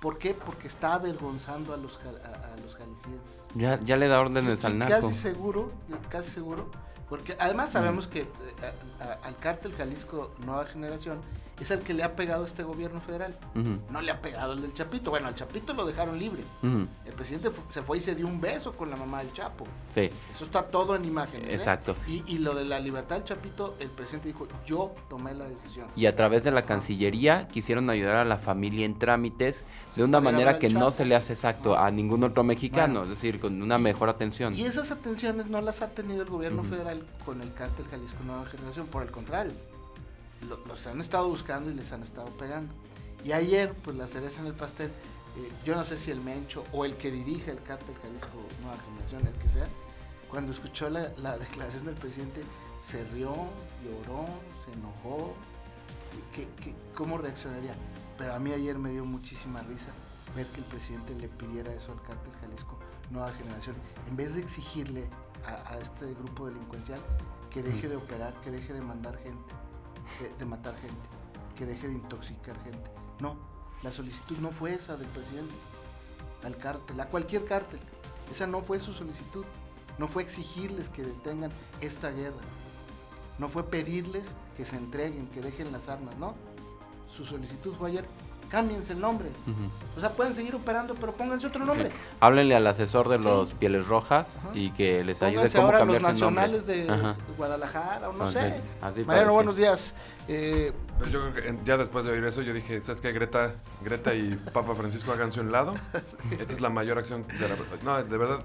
¿Por 0.00 0.18
qué? 0.18 0.34
Porque 0.34 0.66
está 0.66 0.94
avergonzando 0.94 1.72
a 1.72 1.76
los, 1.76 2.00
a, 2.00 2.60
los 2.64 2.74
jaliscienses. 2.74 3.46
Ya, 3.54 3.78
ya 3.80 3.96
le 3.96 4.08
da 4.08 4.20
órdenes 4.20 4.64
al 4.64 4.76
narco. 4.76 5.06
Casi 5.06 5.14
seguro, 5.14 5.70
casi 6.08 6.32
seguro, 6.32 6.68
porque 7.08 7.36
además 7.38 7.70
sabemos 7.72 8.06
que 8.06 8.20
eh, 8.20 8.26
al 9.22 9.36
cártel 9.38 9.72
Jalisco 9.74 10.32
Nueva 10.44 10.64
Generación 10.66 11.20
es 11.60 11.70
el 11.70 11.80
que 11.80 11.94
le 11.94 12.02
ha 12.02 12.14
pegado 12.14 12.44
este 12.44 12.62
gobierno 12.62 13.00
federal. 13.00 13.34
No 13.90 14.00
le 14.00 14.10
ha 14.10 14.20
pegado 14.20 14.52
el 14.52 14.60
del 14.60 14.74
Chapito. 14.74 15.10
Bueno, 15.10 15.28
al 15.28 15.34
Chapito 15.34 15.72
lo 15.72 15.86
dejaron 15.86 16.18
libre. 16.18 16.42
El 16.62 17.12
presidente 17.14 17.50
se 17.68 17.82
fue 17.82 17.98
y 17.98 18.00
se 18.00 18.14
dio 18.14 18.26
un 18.26 18.40
beso 18.40 18.72
con 18.74 18.90
la 18.90 18.96
mamá 18.96 19.18
del 19.20 19.32
Chapo. 19.32 19.66
Sí. 19.94 20.10
Eso 20.32 20.44
está 20.44 20.64
todo 20.64 20.94
en 20.96 21.04
imágenes. 21.04 21.52
¿eh? 21.52 21.56
Exacto. 21.56 21.94
Y, 22.06 22.38
lo 22.38 22.54
de 22.54 22.64
la 22.64 22.78
libertad 22.78 23.16
del 23.16 23.24
Chapito, 23.24 23.76
el 23.80 23.88
presidente 23.88 24.28
dijo, 24.28 24.46
yo 24.66 24.94
tomé 25.08 25.34
la 25.34 25.48
decisión. 25.48 25.86
Y 25.96 26.06
a 26.06 26.14
través 26.14 26.44
de 26.44 26.50
la 26.50 26.62
Cancillería 26.62 27.48
quisieron 27.48 27.88
ayudar 27.90 28.16
a 28.16 28.24
la 28.24 28.36
familia 28.36 28.84
en 28.84 28.98
trámites 28.98 29.64
de 29.96 30.04
una 30.04 30.20
manera 30.20 30.58
que 30.58 30.68
no 30.68 30.90
se 30.90 31.04
le 31.04 31.16
hace 31.16 31.32
exacto 31.32 31.78
a 31.78 31.90
ningún 31.90 32.22
otro 32.22 32.44
mexicano, 32.44 33.02
es 33.02 33.08
decir, 33.08 33.40
con 33.40 33.62
una 33.62 33.78
mejor 33.78 34.10
atención. 34.10 34.52
Y 34.54 34.64
esas 34.64 34.90
atenciones 34.90 35.48
no 35.48 35.60
las 35.62 35.82
ha 35.82 35.88
tenido 35.88 36.22
el 36.22 36.28
gobierno 36.28 36.62
federal 36.64 37.02
con 37.24 37.40
el 37.40 37.52
cártel 37.54 37.86
Jalisco 37.88 38.22
Nueva 38.24 38.44
Generación, 38.46 38.86
por 38.86 39.02
el 39.02 39.10
contrario 39.10 39.52
los 40.68 40.86
han 40.86 41.00
estado 41.00 41.28
buscando 41.28 41.70
y 41.70 41.74
les 41.74 41.92
han 41.92 42.02
estado 42.02 42.26
pegando. 42.36 42.72
Y 43.24 43.32
ayer, 43.32 43.74
pues 43.82 43.96
la 43.96 44.06
cereza 44.06 44.40
en 44.40 44.48
el 44.48 44.54
pastel, 44.54 44.88
eh, 44.88 45.52
yo 45.64 45.74
no 45.74 45.84
sé 45.84 45.96
si 45.96 46.10
el 46.10 46.20
Mencho 46.20 46.64
o 46.72 46.84
el 46.84 46.94
que 46.94 47.10
dirige 47.10 47.50
el 47.50 47.62
cártel 47.62 47.94
Jalisco 48.02 48.38
Nueva 48.62 48.78
Generación, 48.84 49.26
el 49.26 49.42
que 49.42 49.48
sea, 49.48 49.66
cuando 50.30 50.52
escuchó 50.52 50.88
la, 50.88 51.08
declaración 51.38 51.86
del 51.86 51.96
presidente, 51.96 52.42
se 52.82 53.04
rió, 53.04 53.32
lloró, 53.82 54.24
se 54.64 54.72
enojó. 54.72 55.34
¿Qué, 56.32 56.46
cómo 56.94 57.18
reaccionaría? 57.18 57.74
Pero 58.16 58.34
a 58.34 58.38
mí 58.38 58.52
ayer 58.52 58.78
me 58.78 58.90
dio 58.90 59.04
muchísima 59.04 59.60
risa 59.62 59.90
ver 60.34 60.46
que 60.46 60.58
el 60.58 60.66
presidente 60.66 61.14
le 61.14 61.28
pidiera 61.28 61.72
eso 61.72 61.92
al 61.92 62.02
cártel 62.02 62.32
Jalisco 62.40 62.78
Nueva 63.10 63.32
Generación, 63.32 63.76
en 64.08 64.16
vez 64.16 64.34
de 64.34 64.42
exigirle 64.42 65.08
a, 65.46 65.72
a 65.72 65.78
este 65.78 66.06
grupo 66.14 66.46
delincuencial 66.46 67.00
que 67.50 67.62
deje 67.62 67.88
de 67.88 67.96
operar, 67.96 68.34
que 68.40 68.50
deje 68.50 68.72
de 68.72 68.80
mandar 68.80 69.16
gente 69.18 69.54
de, 70.38 70.46
matar 70.46 70.74
gente, 70.76 70.94
que 71.56 71.66
deje 71.66 71.88
de 71.88 71.94
intoxicar 71.94 72.56
gente. 72.62 72.90
No, 73.20 73.36
la 73.82 73.90
solicitud 73.90 74.38
no 74.38 74.50
fue 74.50 74.74
esa 74.74 74.96
del 74.96 75.08
presidente, 75.08 75.54
al 76.44 76.56
cártel, 76.56 77.00
a 77.00 77.08
cualquier 77.08 77.44
cártel. 77.44 77.80
Esa 78.30 78.46
no 78.46 78.62
fue 78.62 78.80
su 78.80 78.92
solicitud. 78.92 79.44
No 79.98 80.08
fue 80.08 80.22
exigirles 80.22 80.90
que 80.90 81.02
detengan 81.02 81.50
esta 81.80 82.10
guerra. 82.10 82.36
No 83.38 83.48
fue 83.48 83.64
pedirles 83.64 84.34
que 84.56 84.64
se 84.64 84.76
entreguen, 84.76 85.26
que 85.28 85.40
dejen 85.40 85.72
las 85.72 85.88
armas, 85.88 86.16
no. 86.18 86.34
Su 87.14 87.24
solicitud 87.24 87.74
fue 87.74 87.90
ayer, 87.90 88.06
cámbiense 88.48 88.92
el 88.92 89.00
nombre. 89.00 89.28
O 89.96 90.00
sea, 90.00 90.10
pueden 90.12 90.34
seguir 90.34 90.54
operando, 90.54 90.94
pero 90.94 91.12
pónganse 91.12 91.46
otro 91.46 91.64
nombre. 91.64 91.90
Háblenle 92.20 92.54
al 92.56 92.66
asesor 92.66 93.08
de 93.08 93.18
los 93.18 93.54
Pieles 93.54 93.86
Rojas 93.86 94.38
y 94.54 94.70
que 94.70 95.04
les 95.04 95.22
ayude 95.22 95.50
cómo 95.50 95.66
ahora 95.66 95.84
los 95.84 96.02
nacionales 96.02 96.66
de 96.66 96.86
Guadalajara 97.36 98.08
o 98.08 98.12
no 98.12 98.30
sé. 98.30 98.60
Mariano, 99.06 99.32
buenos 99.32 99.56
días. 99.56 99.94
Eh, 100.28 100.72
pues 100.98 101.12
yo 101.12 101.30
creo 101.30 101.32
que 101.32 101.58
ya 101.64 101.76
después 101.76 102.04
de 102.04 102.10
oír 102.10 102.24
eso, 102.24 102.42
yo 102.42 102.52
dije, 102.52 102.80
¿sabes 102.80 103.00
qué? 103.00 103.12
Greta, 103.12 103.52
Greta 103.82 104.12
y 104.14 104.34
Papa 104.52 104.74
Francisco 104.74 105.12
hagan 105.12 105.30
su 105.30 105.44
lado. 105.44 105.74
Esta 106.38 106.52
es 106.52 106.60
la 106.60 106.70
mayor 106.70 106.98
acción 106.98 107.24
de 107.38 107.48
la... 107.48 107.56
No, 107.84 108.02
de 108.02 108.18
verdad 108.18 108.40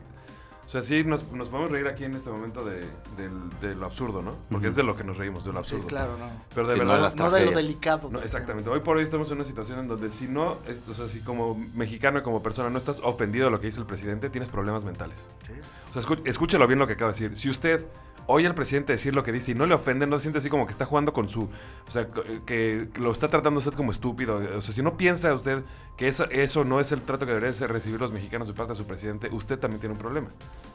o 0.72 0.74
sea, 0.74 0.84
sí, 0.84 1.04
nos, 1.04 1.30
nos 1.34 1.50
podemos 1.50 1.70
reír 1.70 1.86
aquí 1.86 2.06
en 2.06 2.14
este 2.14 2.30
momento 2.30 2.64
de, 2.64 3.76
lo 3.76 3.86
absurdo, 3.86 4.22
¿no? 4.22 4.38
Porque 4.50 4.70
es 4.70 4.76
de 4.78 4.84
lo 4.84 4.96
que 4.96 5.04
nos 5.04 5.18
reímos, 5.18 5.44
de 5.44 5.52
lo 5.52 5.60
absurdo. 5.60 5.82
Sí, 5.82 5.90
claro, 5.90 6.18
no. 6.18 6.32
Pero 6.56 6.66
de 6.66 6.80
verdad. 6.80 7.14
No, 7.14 7.30
de 7.30 7.44
lo 7.44 7.52
delicado. 7.52 8.10
No, 8.10 8.22
exactamente. 8.22 8.70
Hoy 8.70 8.80
por 8.80 8.96
hoy 8.96 9.04
estamos 9.04 9.30
en 9.32 9.36
una 9.36 9.44
situación 9.44 9.80
en 9.80 9.90
donde 9.90 10.10
si 10.10 10.30
no, 10.30 10.60
o 10.90 10.94
sea, 10.94 11.10
si 11.10 11.20
como 11.20 11.56
mexicano 11.56 12.20
y 12.20 12.22
como 12.22 12.42
persona 12.42 12.70
no 12.70 12.78
estás 12.78 13.02
ofendido 13.04 13.48
de 13.48 13.52
lo 13.52 13.60
que 13.60 13.66
dice 13.66 13.82
el 13.82 13.86
presidente, 13.86 14.30
tienes 14.30 14.48
problemas 14.48 14.86
mentales. 14.86 15.30
Sí. 15.46 15.52
O 15.90 16.02
sea, 16.02 16.18
escúchelo 16.24 16.66
bien 16.68 16.80
lo 16.80 16.88
que 16.88 16.94
acaba 16.94 17.12
de 17.12 17.20
decir. 17.20 17.38
Si 17.38 17.50
usted 17.50 17.86
oye 18.28 18.48
al 18.48 18.56
presidente 18.56 18.94
decir 18.94 19.16
lo 19.16 19.24
que 19.24 19.32
dice 19.32 19.52
y 19.52 19.56
no 19.56 19.66
le 19.66 19.74
ofende, 19.74 20.08
no 20.08 20.18
se 20.18 20.24
siente 20.24 20.40
así 20.40 20.50
como 20.50 20.66
que 20.66 20.72
está 20.72 20.86
jugando 20.86 21.14
con 21.14 21.30
su. 21.30 21.50
O 21.88 21.92
sea, 21.92 22.08
que 22.46 22.88
lo 22.96 23.12
está 23.12 23.30
tratando 23.30 23.60
usted 23.60 23.74
como 23.74 23.92
estúpido. 23.92 24.38
O 24.58 24.62
sea, 24.62 24.74
si 24.74 24.82
no 24.82 24.98
piensa 24.98 25.34
usted 25.34 25.64
que 25.98 26.08
eso, 26.08 26.30
eso 26.30 26.64
no 26.66 26.80
es 26.80 26.92
el 26.92 27.02
trato 27.02 27.26
que 27.26 27.34
deberían 27.34 27.70
recibir 27.70 28.00
los 28.00 28.12
mexicanos 28.12 28.48
de 28.48 28.54
parte 28.54 28.74
de 28.74 28.80
su 28.80 28.86
presidente, 28.86 29.30
usted 29.32 29.60
también 29.60 29.80
tiene 29.80 29.94
un 29.94 30.00
problema. 30.00 30.30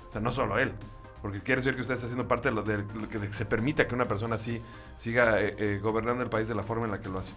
O 0.09 0.13
sea, 0.13 0.21
no 0.21 0.33
solo 0.33 0.59
él. 0.59 0.73
Porque 1.23 1.41
quiere 1.41 1.61
decir 1.61 1.75
que 1.75 1.81
usted 1.81 1.95
está 1.95 2.07
haciendo 2.07 2.29
parte 2.29 2.51
de 2.51 2.55
lo, 2.55 2.63
de, 2.63 2.85
que 3.11 3.33
se 3.33 3.47
permita 3.47 3.89
que 3.89 3.95
una 3.95 4.07
persona 4.07 4.37
así 4.37 4.63
siga 4.97 5.41
eh, 5.41 5.57
eh, 5.59 5.81
gobernando 5.83 6.23
el 6.23 6.31
país 6.31 6.47
de 6.47 6.55
la 6.55 6.63
forma 6.63 6.85
en 6.85 6.93
la 6.93 7.01
que 7.01 7.09
lo 7.09 7.19
hace. 7.19 7.35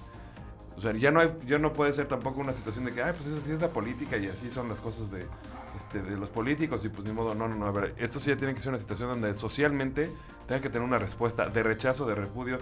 O 0.80 0.82
sea, 0.82 0.94
ya 0.94 1.12
no, 1.12 1.20
hay, 1.20 1.30
no 1.60 1.74
puede 1.74 1.92
ser 1.92 2.08
tampoco 2.08 2.40
una 2.40 2.54
situación 2.54 2.86
de 2.86 2.94
que, 2.94 3.04
ay, 3.04 3.12
pues 3.12 3.28
así 3.36 3.52
es 3.52 3.60
la 3.60 3.68
política 3.68 4.16
y 4.16 4.28
así 4.28 4.50
son 4.50 4.70
las 4.70 4.80
cosas 4.80 5.12
de, 5.12 5.26
este, 5.78 6.02
de 6.02 6.16
los 6.16 6.30
políticos 6.30 6.86
y 6.86 6.90
pues 6.90 7.06
ni 7.06 7.14
modo, 7.14 7.36
no, 7.36 7.50
no, 7.50 7.56
no, 7.56 7.66
a 7.66 7.72
ver, 7.72 7.94
esto 7.98 8.18
sí 8.18 8.30
ya 8.30 8.38
tiene 8.38 8.56
que 8.56 8.62
ser 8.62 8.70
una 8.70 8.80
situación 8.80 9.10
donde 9.10 9.36
socialmente 9.36 10.10
tenga 10.48 10.62
que 10.62 10.70
tener 10.70 10.88
una 10.88 10.98
respuesta 10.98 11.50
de 11.50 11.64
rechazo, 11.64 12.08
de 12.08 12.16
repudio. 12.16 12.60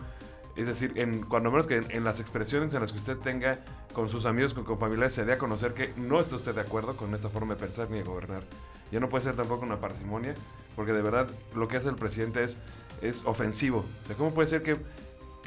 Es 0.56 0.66
decir, 0.66 0.94
en, 0.96 1.26
cuando 1.26 1.52
menos 1.52 1.68
que 1.68 1.78
en, 1.78 2.04
las 2.04 2.20
expresiones 2.20 2.74
en 2.74 2.82
las 2.82 2.92
que 2.92 2.98
usted 2.98 3.18
tenga 3.18 3.60
con 3.94 4.10
sus 4.10 4.26
amigos, 4.26 4.56
con, 4.56 4.64
con 4.64 4.80
familiares, 4.80 5.14
se 5.14 5.24
dé 5.24 5.34
a 5.34 5.38
conocer 5.38 5.76
que 5.76 5.94
no 5.96 6.20
está 6.20 6.38
usted 6.38 6.56
de 6.56 6.62
acuerdo 6.62 6.98
con 6.98 7.14
esta 7.14 7.30
forma 7.30 7.54
de 7.54 7.60
pensar 7.60 7.88
ni 7.92 8.00
de 8.00 8.04
gobernar. 8.04 8.42
Ya 8.92 9.00
no 9.00 9.10
puede 9.10 9.26
ser 9.26 9.36
tampoco 9.36 9.64
una 9.64 9.80
parsimonia, 9.80 10.34
porque 10.76 10.92
de 10.92 11.04
verdad 11.04 11.30
lo 11.54 11.68
que 11.68 11.78
hace 11.78 11.90
el 11.90 11.96
presidente 11.96 12.44
es, 12.44 12.58
es 13.04 13.24
ofensivo. 13.26 13.86
O 14.04 14.08
sea, 14.08 14.16
¿cómo 14.16 14.34
puede 14.34 14.48
ser 14.48 14.64
que, 14.64 14.78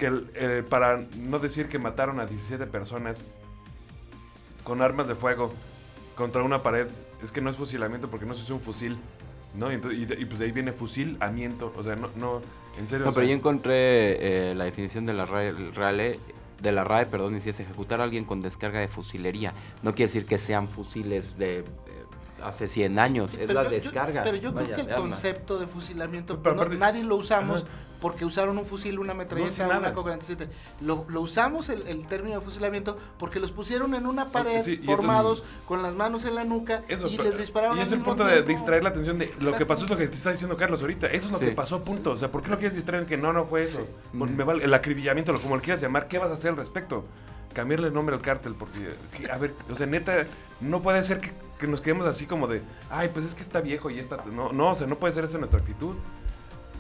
que 0.01 0.11
eh, 0.35 0.65
para 0.69 1.05
no 1.19 1.39
decir 1.39 1.69
que 1.69 1.79
mataron 1.79 2.19
a 2.21 2.27
17 2.27 2.67
personas 2.67 3.23
con 4.65 4.81
armas 4.81 5.07
de 5.07 5.15
fuego 5.15 5.53
contra 6.17 6.43
una 6.43 6.63
pared, 6.63 6.89
es 7.23 7.31
que 7.31 7.43
no 7.43 7.51
es 7.51 7.57
fusilamiento 7.57 8.09
porque 8.09 8.25
no 8.25 8.35
se 8.35 8.43
usa 8.43 8.55
un 8.55 8.61
fusil, 8.61 8.99
¿no? 9.55 9.71
Y, 9.71 9.77
pues 9.79 10.39
de 10.39 10.47
ahí 10.47 10.53
viene 10.53 10.73
fusilamiento, 10.73 11.73
o 11.77 11.83
sea, 11.83 11.97
no, 11.97 12.09
no 12.17 12.41
en 12.79 12.89
serio. 12.89 13.07
No, 13.07 13.13
pero 13.13 13.27
yo 13.27 13.35
encontré 13.35 14.51
eh, 14.51 14.55
la 14.55 14.65
definición 14.65 15.05
de 15.05 15.13
la 15.13 15.27
RAE, 15.27 16.19
de 16.63 16.73
la 16.73 16.83
RAE, 16.83 17.07
perdón, 17.07 17.37
y 17.37 17.41
si 17.41 17.51
es 17.51 17.61
ejecutar 17.61 18.01
a 18.01 18.05
alguien 18.05 18.25
con 18.25 18.41
descarga 18.41 18.81
de 18.81 18.89
fusilería. 18.89 19.53
No 19.83 19.95
quiere 19.95 20.09
decir 20.09 20.25
que 20.25 20.39
sean 20.39 20.67
fusiles 20.67 21.37
de 21.37 21.63
hace 22.43 22.69
100 22.69 22.99
años, 22.99 23.35
es 23.35 23.53
la 23.53 23.65
descarga. 23.65 24.23
pero 24.23 24.37
yo 24.37 24.55
creo 24.55 24.77
que 24.77 24.81
el 24.81 24.95
concepto 24.95 25.59
de 25.59 25.67
fusilamiento, 25.67 26.41
nadie 26.79 27.05
lo 27.05 27.17
usamos 27.17 27.67
porque 28.01 28.25
usaron 28.25 28.59
un 28.59 28.67
fusil, 28.67 28.99
una 28.99 29.15
metralleta, 29.15 29.67
una 29.79 29.93
coca 29.93 30.19
lo, 30.81 31.05
lo, 31.09 31.21
usamos 31.21 31.69
el, 31.69 32.07
término 32.07 32.37
de 32.37 32.41
fusilamiento 32.41 32.97
porque 33.19 33.41
los 33.41 33.53
pusieron 33.53 33.95
en 33.95 34.07
una 34.07 34.27
pared 34.27 34.63
formados 34.85 35.45
con 35.67 35.83
las 35.83 35.95
manos 35.95 36.25
en 36.25 36.35
la 36.35 36.45
nuca 36.45 36.83
y 36.89 37.19
les 37.19 37.39
dispararon. 37.39 37.79
Y 37.79 37.83
es 37.83 37.93
el 37.93 38.01
punto 38.01 38.25
de 38.25 38.43
distraer 38.43 38.83
la 38.83 38.91
atención 38.91 39.19
de 39.19 39.33
lo 39.41 39.53
que 39.53 39.67
pasó 39.67 39.85
es 39.85 39.91
lo 39.91 39.97
que 39.97 40.09
te 40.09 40.17
está 40.17 40.31
diciendo 40.31 40.57
Carlos 40.57 40.81
ahorita. 40.81 41.07
Eso 41.07 41.27
es 41.27 41.33
lo 41.33 41.39
que 41.39 41.53
pasó, 41.53 41.85
punto. 41.85 42.13
O 42.13 42.17
sea, 42.17 42.31
¿por 42.31 42.43
qué 42.43 42.51
no 42.51 42.59
quieres 42.59 42.75
distraer 42.75 43.03
en 43.03 43.09
que 43.09 43.17
no, 43.17 43.33
no 43.33 43.45
fue 43.45 43.63
eso? 43.63 43.87
Me 44.13 44.45
vale, 44.45 44.65
el 44.65 44.75
acribillamiento, 44.75 45.33
como 45.41 45.57
lo 45.57 45.63
quieras 45.63 45.81
llamar, 45.81 46.09
¿qué 46.09 46.19
vas 46.19 46.31
a 46.31 46.35
hacer 46.35 46.51
al 46.51 46.57
respecto? 46.57 47.05
cambiarle 47.53 47.89
el 47.89 47.95
nombre 47.95 48.15
al 48.15 48.23
cártel, 48.23 48.55
porque, 48.55 48.95
a 49.31 49.39
ver, 49.39 49.55
o 49.71 49.77
sea, 49.77 49.87
neta, 49.87 50.25
no 50.61 50.83
puede 50.83 51.03
ser 51.03 51.21
que, 51.21 51.33
nos 51.67 51.81
quedemos 51.81 52.07
así 52.07 52.27
como 52.27 52.47
de, 52.47 52.63
ay, 52.91 53.11
pues 53.13 53.25
es 53.27 53.35
que 53.35 53.43
está 53.43 53.61
viejo 53.61 53.91
y 53.91 53.99
está, 53.99 54.25
no, 54.33 54.53
no, 54.53 54.71
o 54.71 54.75
sea, 54.75 54.87
no 54.87 54.97
puede 54.97 55.13
ser 55.13 55.25
esa 55.25 55.39
nuestra 55.39 55.59
actitud. 55.59 55.97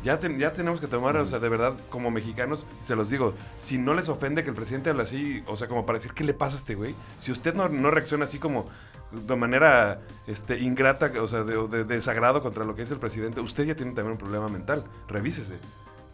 Ya, 0.02 0.18
ya 0.20 0.52
tenemos 0.52 0.80
que 0.80 0.86
tomar, 0.86 1.16
o 1.16 1.26
sea, 1.26 1.38
de 1.38 1.48
verdad, 1.48 1.74
como 1.90 2.10
mexicanos, 2.10 2.66
se 2.82 2.96
los 2.96 3.10
digo, 3.10 3.34
si 3.58 3.76
no 3.76 3.92
les 3.94 4.08
ofende 4.08 4.42
que 4.42 4.50
el 4.50 4.56
presidente 4.56 4.90
hable 4.90 5.02
así, 5.02 5.42
o 5.46 5.56
sea, 5.56 5.68
como 5.68 5.84
para 5.84 5.98
decir, 5.98 6.12
¿qué 6.12 6.24
le 6.24 6.32
pasa 6.32 6.56
a 6.56 6.58
este 6.58 6.74
güey? 6.74 6.94
Si 7.18 7.30
usted 7.32 7.54
no, 7.54 7.68
no 7.68 7.90
reacciona 7.90 8.24
así 8.24 8.38
como 8.38 8.66
de 9.12 9.36
manera 9.36 10.00
este, 10.26 10.58
ingrata, 10.58 11.12
o 11.20 11.28
sea, 11.28 11.42
de, 11.42 11.68
de, 11.68 11.84
desagrado 11.84 12.42
contra 12.42 12.64
lo 12.64 12.74
que 12.74 12.82
dice 12.82 12.94
el 12.94 13.00
presidente, 13.00 13.40
usted 13.40 13.64
ya 13.64 13.74
tiene 13.74 13.92
también 13.92 14.12
un 14.12 14.18
problema 14.18 14.48
mental. 14.48 14.84
Revísese. 15.08 15.58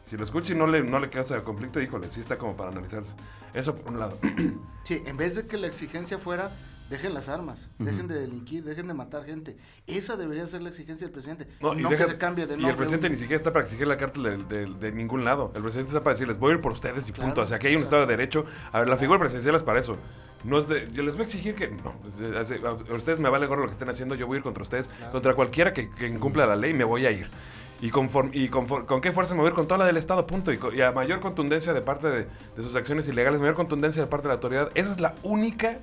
Si 0.05 0.17
lo 0.17 0.25
escucha 0.25 0.53
y 0.53 0.57
no 0.57 0.67
le, 0.67 0.83
no 0.83 1.01
le 1.01 1.11
causa 1.11 1.43
conflicto, 1.43 1.81
híjole, 1.81 2.11
sí 2.11 2.21
está 2.21 2.39
como 2.39 2.57
para 2.57 2.71
analizarse. 2.71 3.15
Eso 3.53 3.75
por 3.77 3.93
un 3.93 4.01
lado. 4.01 4.19
Sí, 4.85 5.03
en 5.05 5.17
vez 5.17 5.35
de 5.35 5.49
que 5.49 5.57
la 5.57 5.67
exigencia 5.67 6.17
fuera, 6.17 6.53
dejen 6.91 7.15
las 7.15 7.29
armas, 7.29 7.69
dejen 7.79 8.09
de 8.09 8.19
delinquir, 8.19 8.65
dejen 8.65 8.87
de 8.87 8.95
matar 8.95 9.25
gente. 9.25 9.57
Esa 9.87 10.17
debería 10.17 10.47
ser 10.47 10.63
la 10.63 10.69
exigencia 10.69 11.07
del 11.07 11.13
presidente. 11.13 11.49
No, 11.61 11.79
y 11.79 11.85
que 11.85 12.05
se 12.05 12.19
cambie 12.19 12.47
de 12.47 12.53
nombre. 12.53 12.69
Y 12.69 12.71
el 12.71 12.77
presidente 12.77 13.11
ni 13.11 13.17
siquiera 13.17 13.37
está 13.37 13.53
para 13.53 13.65
exigir 13.65 13.87
la 13.87 13.97
carta 13.97 14.21
de, 14.21 14.93
ningún 14.93 15.25
lado. 15.25 15.53
El 15.55 15.63
presidente 15.63 15.91
está 15.91 16.03
para 16.03 16.15
decirles, 16.15 16.39
voy 16.39 16.53
a 16.53 16.55
ir 16.57 16.61
por 16.61 16.73
ustedes 16.73 17.09
y 17.09 17.13
punto. 17.13 17.43
O 17.43 17.47
sea, 17.47 17.57
aquí 17.57 17.69
hay 17.69 17.77
un 17.77 17.83
Estado 17.83 18.03
de 18.03 18.09
Derecho. 18.09 18.47
A 18.73 18.81
ver, 18.81 18.89
la 18.89 18.97
figura 18.97 19.19
presidencial 19.19 19.55
es 19.55 19.63
para 19.63 19.81
eso. 19.81 19.97
No 20.45 20.59
es 20.59 20.69
de, 20.69 20.89
yo 20.93 21.03
les 21.03 21.17
voy 21.17 21.23
a 21.23 21.25
exigir 21.25 21.55
que. 21.55 21.69
No, 21.69 21.95
pues, 22.03 22.21
a 22.21 22.95
ustedes 22.95 23.19
me 23.19 23.29
vale 23.29 23.47
gorro 23.47 23.63
lo 23.63 23.69
que 23.69 23.73
estén 23.73 23.89
haciendo. 23.89 24.15
Yo 24.15 24.27
voy 24.27 24.37
a 24.37 24.39
ir 24.39 24.45
contra 24.45 24.63
ustedes. 24.63 24.89
Contra 25.13 25.35
cualquiera 25.35 25.73
que, 25.73 25.91
que 25.91 26.07
incumpla 26.07 26.47
la 26.47 26.57
ley, 26.57 26.73
me 26.73 26.85
voy 26.85 27.07
a 27.07 27.11
ir. 27.11 27.29
¿Y, 27.81 27.89
y 27.89 28.49
con 28.49 29.01
qué 29.03 29.13
fuerza 29.13 29.35
mover? 29.35 29.53
Con 29.53 29.67
toda 29.67 29.79
la 29.79 29.87
del 29.87 29.97
Estado, 29.97 30.27
punto. 30.27 30.53
Y, 30.53 30.81
a 30.81 30.93
mayor 30.93 31.21
contundencia 31.21 31.73
de 31.73 31.83
parte 31.83 32.09
de, 32.09 32.27
sus 32.57 32.75
acciones 32.75 33.07
ilegales, 33.09 33.41
mayor 33.41 33.55
contundencia 33.55 34.03
de 34.03 34.09
parte 34.09 34.25
de 34.25 34.29
la 34.29 34.35
autoridad. 34.35 34.71
Esa 34.75 34.93
es 34.93 35.01
la 35.01 35.15
única 35.23 35.81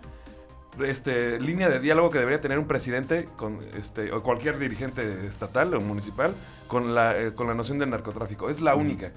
este, 0.84 1.40
línea 1.40 1.70
de 1.70 1.80
diálogo 1.80 2.10
que 2.10 2.20
debería 2.20 2.42
tener 2.42 2.60
un 2.60 2.68
presidente 2.68 3.28
con 3.38 3.60
este, 3.78 4.12
o 4.12 4.24
cualquier 4.24 4.58
dirigente 4.58 5.26
estatal 5.26 5.74
o 5.74 5.82
municipal 5.82 6.36
con 6.68 6.96
la, 6.96 7.18
eh, 7.20 7.34
con 7.34 7.48
la 7.48 7.54
noción 7.54 7.80
del 7.80 7.90
narcotráfico. 7.90 8.50
Es 8.50 8.62
la 8.62 8.76
única. 8.76 9.12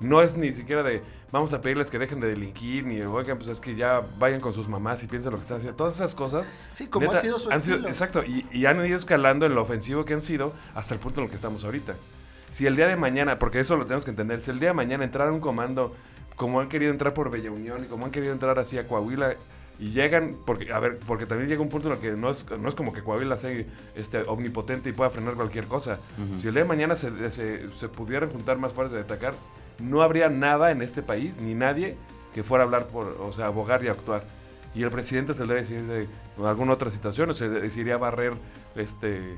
No 0.00 0.20
es 0.20 0.36
ni 0.36 0.50
siquiera 0.50 0.82
de 0.82 1.02
vamos 1.30 1.52
a 1.52 1.60
pedirles 1.60 1.90
que 1.90 1.98
dejen 1.98 2.20
de 2.20 2.28
delinquir, 2.28 2.84
ni 2.84 3.00
oigan, 3.02 3.38
pues 3.38 3.48
es 3.48 3.60
que 3.60 3.74
ya 3.74 4.02
vayan 4.18 4.40
con 4.40 4.52
sus 4.52 4.68
mamás 4.68 5.02
y 5.02 5.06
piensen 5.06 5.32
lo 5.32 5.38
que 5.38 5.42
están 5.42 5.58
haciendo. 5.58 5.76
Todas 5.76 5.94
esas 5.94 6.14
cosas. 6.14 6.46
Sí, 6.74 6.88
como 6.88 7.10
ha 7.10 7.20
sido 7.20 7.38
su 7.38 7.50
estilo. 7.50 7.88
exacto, 7.88 8.22
y, 8.22 8.46
y, 8.52 8.66
han 8.66 8.84
ido 8.84 8.96
escalando 8.96 9.46
en 9.46 9.54
lo 9.54 9.62
ofensivo 9.62 10.04
que 10.04 10.14
han 10.14 10.22
sido 10.22 10.52
hasta 10.74 10.94
el 10.94 11.00
punto 11.00 11.20
en 11.20 11.24
el 11.24 11.30
que 11.30 11.36
estamos 11.36 11.64
ahorita. 11.64 11.94
Si 12.50 12.66
el 12.66 12.76
día 12.76 12.86
de 12.86 12.96
mañana, 12.96 13.38
porque 13.38 13.60
eso 13.60 13.76
lo 13.76 13.84
tenemos 13.86 14.04
que 14.04 14.10
entender, 14.10 14.40
si 14.40 14.50
el 14.50 14.58
día 14.58 14.70
de 14.70 14.74
mañana 14.74 15.04
entrara 15.04 15.32
un 15.32 15.40
comando 15.40 15.94
como 16.36 16.60
han 16.60 16.68
querido 16.68 16.90
entrar 16.90 17.14
por 17.14 17.30
Bella 17.30 17.50
Unión 17.50 17.84
y 17.84 17.86
como 17.86 18.04
han 18.04 18.10
querido 18.10 18.32
entrar 18.32 18.58
así 18.58 18.76
a 18.78 18.86
Coahuila 18.86 19.36
y 19.82 19.90
llegan, 19.90 20.36
porque, 20.44 20.72
a 20.72 20.78
ver, 20.78 21.00
porque 21.08 21.26
también 21.26 21.50
llega 21.50 21.60
un 21.60 21.68
punto 21.68 21.88
en 21.88 21.94
el 21.94 22.00
que 22.00 22.12
no 22.12 22.30
es, 22.30 22.46
no 22.48 22.68
es 22.68 22.74
como 22.76 22.92
que 22.92 23.02
Coahuila 23.02 23.36
sea 23.36 23.50
este, 23.96 24.22
omnipotente 24.28 24.88
y 24.90 24.92
pueda 24.92 25.10
frenar 25.10 25.34
cualquier 25.34 25.66
cosa. 25.66 25.98
Si 26.40 26.46
el 26.46 26.54
día 26.54 26.62
de 26.62 26.68
mañana 26.68 26.94
se, 26.94 27.32
se, 27.32 27.68
se 27.72 27.88
pudieran 27.88 28.30
juntar 28.30 28.58
más 28.58 28.72
fuerzas 28.72 28.94
de 28.94 29.00
atacar, 29.00 29.34
no 29.80 30.02
habría 30.02 30.28
nada 30.28 30.70
en 30.70 30.82
este 30.82 31.02
país, 31.02 31.40
ni 31.40 31.54
nadie 31.54 31.96
que 32.32 32.44
fuera 32.44 32.62
a 32.62 32.66
hablar 32.66 32.86
por, 32.86 33.16
o 33.20 33.32
sea, 33.32 33.46
abogar 33.46 33.82
y 33.82 33.88
actuar. 33.88 34.22
Y 34.72 34.84
el 34.84 34.90
presidente 34.92 35.34
se 35.34 35.44
le 35.46 35.54
decir 35.54 35.82
de 35.82 36.06
alguna 36.46 36.74
otra 36.74 36.88
situación, 36.88 37.30
o 37.30 37.34
se 37.34 37.48
decidiría 37.48 37.96
barrer 37.96 38.34
este 38.76 39.36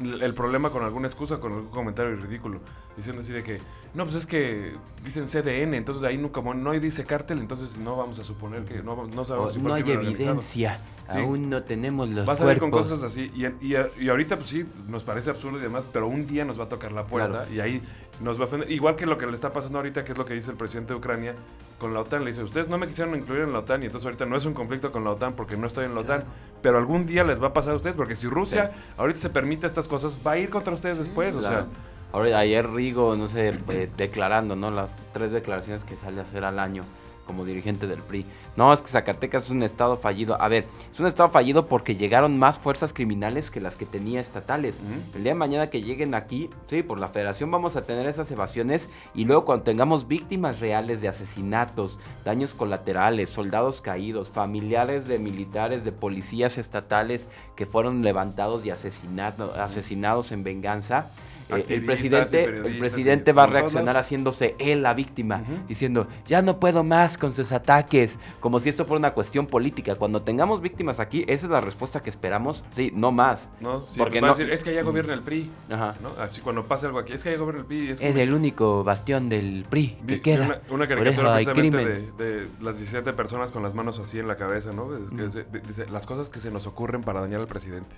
el 0.00 0.34
problema 0.34 0.70
con 0.70 0.82
alguna 0.82 1.06
excusa, 1.06 1.38
con 1.38 1.52
algún 1.52 1.70
comentario 1.70 2.16
ridículo, 2.16 2.60
diciendo 2.96 3.22
así 3.22 3.32
de 3.32 3.42
que, 3.42 3.60
no, 3.94 4.04
pues 4.04 4.16
es 4.16 4.26
que 4.26 4.72
dicen 5.04 5.26
CDN, 5.26 5.74
entonces 5.74 6.04
ahí 6.04 6.18
no, 6.18 6.32
como 6.32 6.54
no 6.54 6.72
dice 6.72 7.04
cártel, 7.04 7.38
entonces 7.38 7.78
no 7.78 7.96
vamos 7.96 8.18
a 8.18 8.24
suponer 8.24 8.64
que 8.64 8.82
no, 8.82 9.06
no 9.06 9.24
sabemos 9.24 9.52
si 9.52 9.60
fue 9.60 9.68
No 9.68 9.74
hay 9.74 9.90
evidencia, 9.90 10.80
aún 11.08 11.50
no 11.50 11.62
tenemos 11.62 12.08
los 12.08 12.28
Va 12.28 12.34
a 12.34 12.36
salir 12.36 12.58
con 12.58 12.70
cosas 12.70 13.02
así, 13.02 13.30
y, 13.34 13.72
y, 13.72 14.08
ahorita 14.08 14.36
pues 14.36 14.48
sí, 14.48 14.66
nos 14.88 15.02
parece 15.02 15.30
absurdo 15.30 15.58
y 15.58 15.62
demás, 15.62 15.86
pero 15.92 16.08
un 16.08 16.26
día 16.26 16.44
nos 16.44 16.58
va 16.58 16.64
a 16.64 16.68
tocar 16.68 16.92
la 16.92 17.06
puerta 17.06 17.46
y 17.50 17.60
ahí 17.60 17.82
nos 18.20 18.38
va 18.38 18.44
a 18.44 18.46
ofender. 18.46 18.70
Igual 18.70 18.96
que 18.96 19.06
lo 19.06 19.18
que 19.18 19.26
le 19.26 19.34
está 19.34 19.52
pasando 19.52 19.78
ahorita, 19.78 20.04
que 20.04 20.12
es 20.12 20.18
lo 20.18 20.24
que 20.24 20.34
dice 20.34 20.50
el 20.50 20.56
presidente 20.56 20.92
de 20.92 20.98
Ucrania 20.98 21.34
con 21.82 21.92
la 21.92 22.00
OTAN. 22.00 22.24
Le 22.24 22.30
dice, 22.30 22.42
ustedes 22.42 22.68
no 22.68 22.78
me 22.78 22.88
quisieron 22.88 23.14
incluir 23.14 23.42
en 23.42 23.52
la 23.52 23.58
OTAN 23.58 23.82
y 23.82 23.86
entonces 23.86 24.06
ahorita 24.06 24.24
no 24.24 24.36
es 24.36 24.46
un 24.46 24.54
conflicto 24.54 24.90
con 24.90 25.04
la 25.04 25.10
OTAN 25.10 25.34
porque 25.34 25.58
no 25.58 25.66
estoy 25.66 25.84
en 25.84 25.94
la 25.94 26.00
OTAN. 26.00 26.24
Pero 26.62 26.78
algún 26.78 27.06
día 27.06 27.24
les 27.24 27.42
va 27.42 27.48
a 27.48 27.52
pasar 27.52 27.72
a 27.72 27.76
ustedes 27.76 27.96
porque 27.96 28.16
si 28.16 28.26
Rusia 28.26 28.72
ahorita 28.96 29.18
se 29.18 29.28
permite 29.28 29.66
estas 29.66 29.88
cosas, 29.88 30.18
va 30.26 30.32
a 30.32 30.38
ir 30.38 30.48
contra 30.48 30.72
ustedes 30.72 30.98
después. 30.98 31.34
O 31.34 31.42
sea... 31.42 31.66
Ahora, 32.12 32.38
ayer 32.38 32.68
Rigo, 32.70 33.16
no 33.16 33.26
sé, 33.26 33.58
eh, 33.70 33.90
declarando, 33.96 34.54
¿no? 34.54 34.70
Las 34.70 34.90
tres 35.14 35.32
declaraciones 35.32 35.82
que 35.82 35.96
sale 35.96 36.20
a 36.20 36.24
hacer 36.24 36.44
al 36.44 36.58
año 36.58 36.82
como 37.26 37.44
dirigente 37.44 37.86
del 37.86 38.02
PRI. 38.02 38.26
No, 38.56 38.72
es 38.72 38.80
que 38.80 38.88
Zacatecas 38.88 39.44
es 39.44 39.50
un 39.50 39.62
estado 39.62 39.96
fallido. 39.96 40.40
A 40.40 40.48
ver, 40.48 40.66
es 40.92 41.00
un 41.00 41.06
estado 41.06 41.28
fallido 41.28 41.66
porque 41.66 41.96
llegaron 41.96 42.38
más 42.38 42.58
fuerzas 42.58 42.92
criminales 42.92 43.50
que 43.50 43.60
las 43.60 43.76
que 43.76 43.86
tenía 43.86 44.20
estatales. 44.20 44.76
El 45.14 45.22
día 45.22 45.32
de 45.32 45.38
mañana 45.38 45.70
que 45.70 45.82
lleguen 45.82 46.14
aquí, 46.14 46.50
sí, 46.66 46.82
por 46.82 47.00
la 47.00 47.08
federación 47.08 47.50
vamos 47.50 47.76
a 47.76 47.82
tener 47.82 48.06
esas 48.06 48.30
evasiones 48.30 48.90
y 49.14 49.24
luego 49.24 49.44
cuando 49.44 49.64
tengamos 49.64 50.08
víctimas 50.08 50.60
reales 50.60 51.00
de 51.00 51.08
asesinatos, 51.08 51.98
daños 52.24 52.54
colaterales, 52.54 53.30
soldados 53.30 53.80
caídos, 53.80 54.28
familiares 54.28 55.06
de 55.06 55.18
militares, 55.18 55.84
de 55.84 55.92
policías 55.92 56.58
estatales 56.58 57.28
que 57.56 57.66
fueron 57.66 58.02
levantados 58.02 58.64
y 58.66 58.70
asesinados 58.70 60.32
en 60.32 60.44
venganza, 60.44 61.10
eh, 61.56 61.66
el 61.68 61.84
presidente, 61.84 62.44
el 62.44 62.78
presidente 62.78 63.32
va 63.32 63.44
a 63.44 63.46
reaccionar 63.46 63.96
haciéndose 63.96 64.54
él 64.58 64.82
la 64.82 64.94
víctima, 64.94 65.42
diciendo, 65.68 66.06
ya 66.26 66.42
no 66.42 66.58
puedo 66.58 66.84
más 66.84 67.18
con 67.18 67.32
sus 67.32 67.52
ataques, 67.52 68.18
como 68.40 68.60
si 68.60 68.68
esto 68.68 68.84
fuera 68.84 68.98
una 68.98 69.14
cuestión 69.14 69.46
política. 69.46 69.94
Cuando 69.96 70.22
tengamos 70.22 70.60
víctimas 70.60 71.00
aquí, 71.00 71.24
esa 71.28 71.46
es 71.46 71.52
la 71.52 71.60
respuesta 71.60 72.02
que 72.02 72.10
esperamos, 72.10 72.64
sí, 72.72 72.92
no 72.94 73.12
más. 73.12 73.48
No, 73.60 73.84
porque 73.96 74.20
no, 74.20 74.28
decir, 74.28 74.50
es 74.50 74.64
que 74.64 74.70
allá 74.70 74.82
gobierna 74.82 75.14
el 75.14 75.22
PRI. 75.22 75.50
Ajá. 75.70 75.94
Así 76.20 76.40
cuando 76.40 76.66
pasa 76.66 76.86
algo 76.86 76.98
aquí, 76.98 77.12
es 77.12 77.22
que 77.22 77.30
allá 77.30 77.38
gobierna 77.38 77.60
el 77.60 77.66
PRI. 77.66 77.90
Es, 77.90 78.00
el 78.00 78.34
único 78.34 78.84
bastión 78.84 79.28
del 79.28 79.64
PRI 79.68 79.98
que 80.06 80.20
queda. 80.20 80.60
Una, 80.70 80.86
caricatura 80.86 81.34
precisamente 81.34 82.12
de, 82.18 82.48
las 82.60 82.76
17 82.76 83.12
personas 83.12 83.50
con 83.50 83.62
las 83.62 83.74
manos 83.74 83.98
así 83.98 84.18
en 84.18 84.28
la 84.28 84.36
cabeza, 84.36 84.72
¿no? 84.72 84.90
dice, 84.92 85.86
las 85.90 86.06
cosas 86.06 86.30
que 86.30 86.40
se 86.40 86.50
nos 86.50 86.66
ocurren 86.66 87.02
para 87.02 87.20
dañar 87.20 87.40
al 87.40 87.46
presidente. 87.46 87.94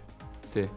Sí. 0.52 0.68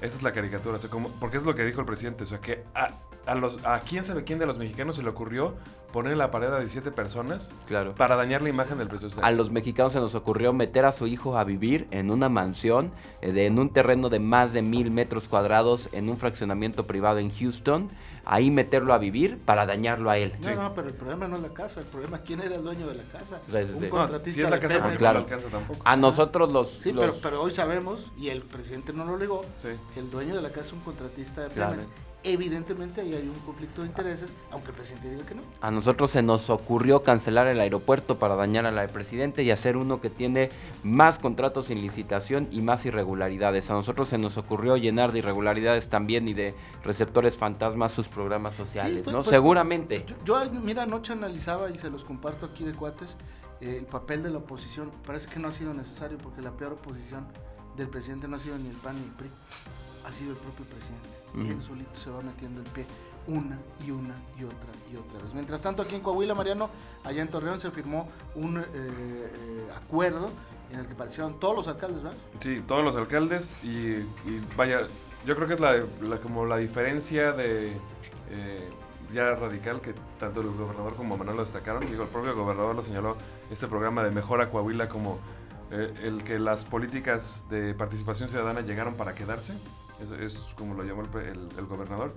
Esa 0.00 0.16
es 0.16 0.22
la 0.22 0.32
caricatura, 0.32 0.76
o 0.76 0.78
sea, 0.78 0.90
como, 0.90 1.10
porque 1.12 1.36
es 1.36 1.44
lo 1.44 1.54
que 1.54 1.64
dijo 1.64 1.80
el 1.80 1.86
presidente, 1.86 2.24
o 2.24 2.26
sea, 2.26 2.40
que 2.40 2.64
a, 2.74 3.34
los, 3.34 3.64
a 3.64 3.80
quién 3.80 4.04
sabe 4.04 4.24
quién 4.24 4.38
de 4.38 4.46
los 4.46 4.58
mexicanos 4.58 4.96
se 4.96 5.02
le 5.02 5.08
ocurrió 5.08 5.56
poner 5.92 6.12
en 6.12 6.18
la 6.18 6.30
pared 6.30 6.48
a 6.52 6.58
17 6.58 6.90
personas 6.92 7.54
Claro. 7.66 7.94
para 7.94 8.14
dañar 8.16 8.42
la 8.42 8.48
imagen 8.50 8.78
del 8.78 8.88
presidente. 8.88 9.20
A 9.22 9.30
los 9.30 9.50
mexicanos 9.50 9.92
se 9.94 10.00
nos 10.00 10.14
ocurrió 10.14 10.52
meter 10.52 10.84
a 10.84 10.92
su 10.92 11.06
hijo 11.06 11.38
a 11.38 11.44
vivir 11.44 11.86
en 11.90 12.10
una 12.10 12.28
mansión, 12.28 12.90
eh, 13.22 13.32
de- 13.32 13.46
en 13.46 13.58
un 13.58 13.70
terreno 13.72 14.08
de 14.10 14.18
más 14.18 14.52
de 14.52 14.62
mil 14.62 14.90
metros 14.90 15.28
cuadrados, 15.28 15.88
en 15.92 16.08
un 16.10 16.18
fraccionamiento 16.18 16.86
privado 16.86 17.18
en 17.18 17.30
Houston. 17.34 17.88
Ahí 18.30 18.50
meterlo 18.50 18.92
a 18.92 18.98
vivir 18.98 19.38
para 19.38 19.64
dañarlo 19.64 20.10
a 20.10 20.18
él. 20.18 20.34
No, 20.42 20.54
no, 20.54 20.74
pero 20.74 20.88
el 20.88 20.92
problema 20.94 21.26
no 21.28 21.36
es 21.36 21.42
la 21.42 21.48
casa, 21.48 21.80
el 21.80 21.86
problema 21.86 22.18
es 22.18 22.22
quién 22.24 22.40
era 22.42 22.56
el 22.56 22.62
dueño 22.62 22.86
de 22.86 22.94
la 22.96 23.04
casa. 23.04 23.40
Sí, 23.46 23.52
sí, 23.52 23.72
un 23.72 23.80
sí. 23.80 23.84
No, 23.86 23.90
contratista 23.90 24.34
si 24.34 24.40
es 24.42 24.50
la 24.50 24.56
de 24.56 24.60
casa, 24.62 24.74
Pemex. 24.74 24.82
porque 24.82 24.98
claro. 24.98 25.18
no 25.20 25.24
alcanza 25.24 25.48
tampoco. 25.48 25.80
A 25.82 25.96
nosotros 25.96 26.52
los... 26.52 26.68
Sí, 26.82 26.92
los- 26.92 27.06
pero, 27.06 27.16
pero 27.22 27.42
hoy 27.42 27.50
sabemos, 27.52 28.10
y 28.18 28.28
el 28.28 28.42
presidente 28.42 28.92
no 28.92 29.06
lo 29.06 29.16
negó, 29.16 29.46
Sí. 29.62 29.70
que 29.94 30.00
el 30.00 30.10
dueño 30.10 30.34
de 30.36 30.42
la 30.42 30.50
casa 30.50 30.66
es 30.66 30.72
un 30.74 30.80
contratista 30.80 31.40
de 31.44 31.48
Claro. 31.48 31.76
Evidentemente 32.24 33.00
ahí 33.00 33.14
hay 33.14 33.28
un 33.28 33.38
conflicto 33.46 33.82
de 33.82 33.88
intereses, 33.88 34.32
aunque 34.50 34.70
el 34.70 34.74
presidente 34.74 35.08
diga 35.10 35.24
que 35.24 35.36
no. 35.36 35.42
A 35.60 35.70
nosotros 35.70 36.10
se 36.10 36.20
nos 36.20 36.50
ocurrió 36.50 37.02
cancelar 37.02 37.46
el 37.46 37.60
aeropuerto 37.60 38.18
para 38.18 38.34
dañar 38.34 38.66
a 38.66 38.72
la 38.72 38.80
del 38.82 38.90
presidente 38.90 39.44
y 39.44 39.52
hacer 39.52 39.76
uno 39.76 40.00
que 40.00 40.10
tiene 40.10 40.50
más 40.82 41.18
contratos 41.18 41.66
sin 41.66 41.80
licitación 41.80 42.48
y 42.50 42.60
más 42.60 42.84
irregularidades. 42.86 43.70
A 43.70 43.74
nosotros 43.74 44.08
se 44.08 44.18
nos 44.18 44.36
ocurrió 44.36 44.76
llenar 44.76 45.12
de 45.12 45.20
irregularidades 45.20 45.88
también 45.88 46.26
y 46.26 46.34
de 46.34 46.54
receptores 46.84 47.36
fantasmas 47.36 47.92
sus 47.92 48.08
programas 48.08 48.54
sociales, 48.54 49.04
pues- 49.04 49.14
¿no? 49.14 49.20
pues- 49.20 49.28
Seguramente. 49.30 50.04
Yo, 50.24 50.44
yo, 50.44 50.50
mira, 50.60 50.82
anoche 50.82 51.12
analizaba 51.12 51.70
y 51.70 51.78
se 51.78 51.88
los 51.88 52.04
comparto 52.04 52.46
aquí 52.46 52.64
de 52.64 52.72
cuates 52.72 53.16
eh, 53.60 53.76
el 53.78 53.86
papel 53.86 54.24
de 54.24 54.30
la 54.30 54.38
oposición. 54.38 54.90
Parece 55.06 55.28
que 55.28 55.38
no 55.38 55.48
ha 55.48 55.52
sido 55.52 55.72
necesario 55.72 56.18
porque 56.18 56.42
la 56.42 56.50
peor 56.50 56.72
oposición 56.72 57.26
del 57.76 57.88
presidente 57.88 58.26
no 58.26 58.36
ha 58.36 58.38
sido 58.40 58.58
ni 58.58 58.68
el 58.68 58.76
PAN 58.76 58.96
ni 58.96 59.04
el 59.04 59.12
PRI, 59.12 59.30
ha 60.04 60.12
sido 60.12 60.32
el 60.32 60.36
propio 60.36 60.64
presidente. 60.66 61.08
Y 61.44 61.50
él 61.50 61.62
solito 61.62 61.94
se 61.94 62.10
va 62.10 62.20
metiendo 62.22 62.60
el 62.60 62.66
pie 62.68 62.86
una 63.26 63.58
y 63.86 63.90
una 63.90 64.14
y 64.38 64.44
otra 64.44 64.70
y 64.92 64.96
otra 64.96 65.18
vez. 65.22 65.34
Mientras 65.34 65.60
tanto, 65.60 65.82
aquí 65.82 65.94
en 65.96 66.00
Coahuila, 66.00 66.34
Mariano, 66.34 66.70
allá 67.04 67.20
en 67.22 67.28
Torreón 67.28 67.60
se 67.60 67.70
firmó 67.70 68.08
un 68.34 68.58
eh, 68.58 68.64
eh, 68.74 69.68
acuerdo 69.76 70.30
en 70.72 70.80
el 70.80 70.86
que 70.86 70.94
participaron 70.94 71.38
todos 71.38 71.54
los 71.56 71.68
alcaldes, 71.68 72.02
¿verdad? 72.02 72.18
Sí, 72.40 72.62
todos 72.66 72.82
los 72.84 72.96
alcaldes 72.96 73.56
y, 73.62 73.68
y 73.68 74.42
vaya, 74.56 74.86
yo 75.26 75.34
creo 75.36 75.46
que 75.48 75.54
es 75.54 75.60
la, 75.60 75.74
la- 76.00 76.18
como 76.20 76.46
la 76.46 76.56
diferencia 76.56 77.32
de 77.32 77.72
eh, 78.30 78.68
ya 79.12 79.34
radical 79.34 79.80
que 79.80 79.94
tanto 80.18 80.40
el 80.40 80.48
gobernador 80.48 80.94
como 80.94 81.16
Manuel 81.16 81.36
lo 81.38 81.44
destacaron. 81.44 81.86
Digo, 81.86 82.02
el 82.04 82.08
propio 82.08 82.34
gobernador 82.34 82.74
lo 82.76 82.82
señaló 82.82 83.16
este 83.50 83.66
programa 83.66 84.02
de 84.04 84.10
Mejora 84.10 84.50
Coahuila 84.50 84.88
como 84.88 85.18
eh, 85.70 85.92
el 86.02 86.24
que 86.24 86.38
las 86.38 86.64
políticas 86.64 87.44
de 87.50 87.74
participación 87.74 88.28
ciudadana 88.30 88.60
llegaron 88.62 88.94
para 88.94 89.14
quedarse. 89.14 89.54
Es, 90.20 90.36
como 90.56 90.74
lo 90.74 90.84
llamó 90.84 91.02
el, 91.02 91.48
el- 91.58 91.66
gobernador. 91.66 92.12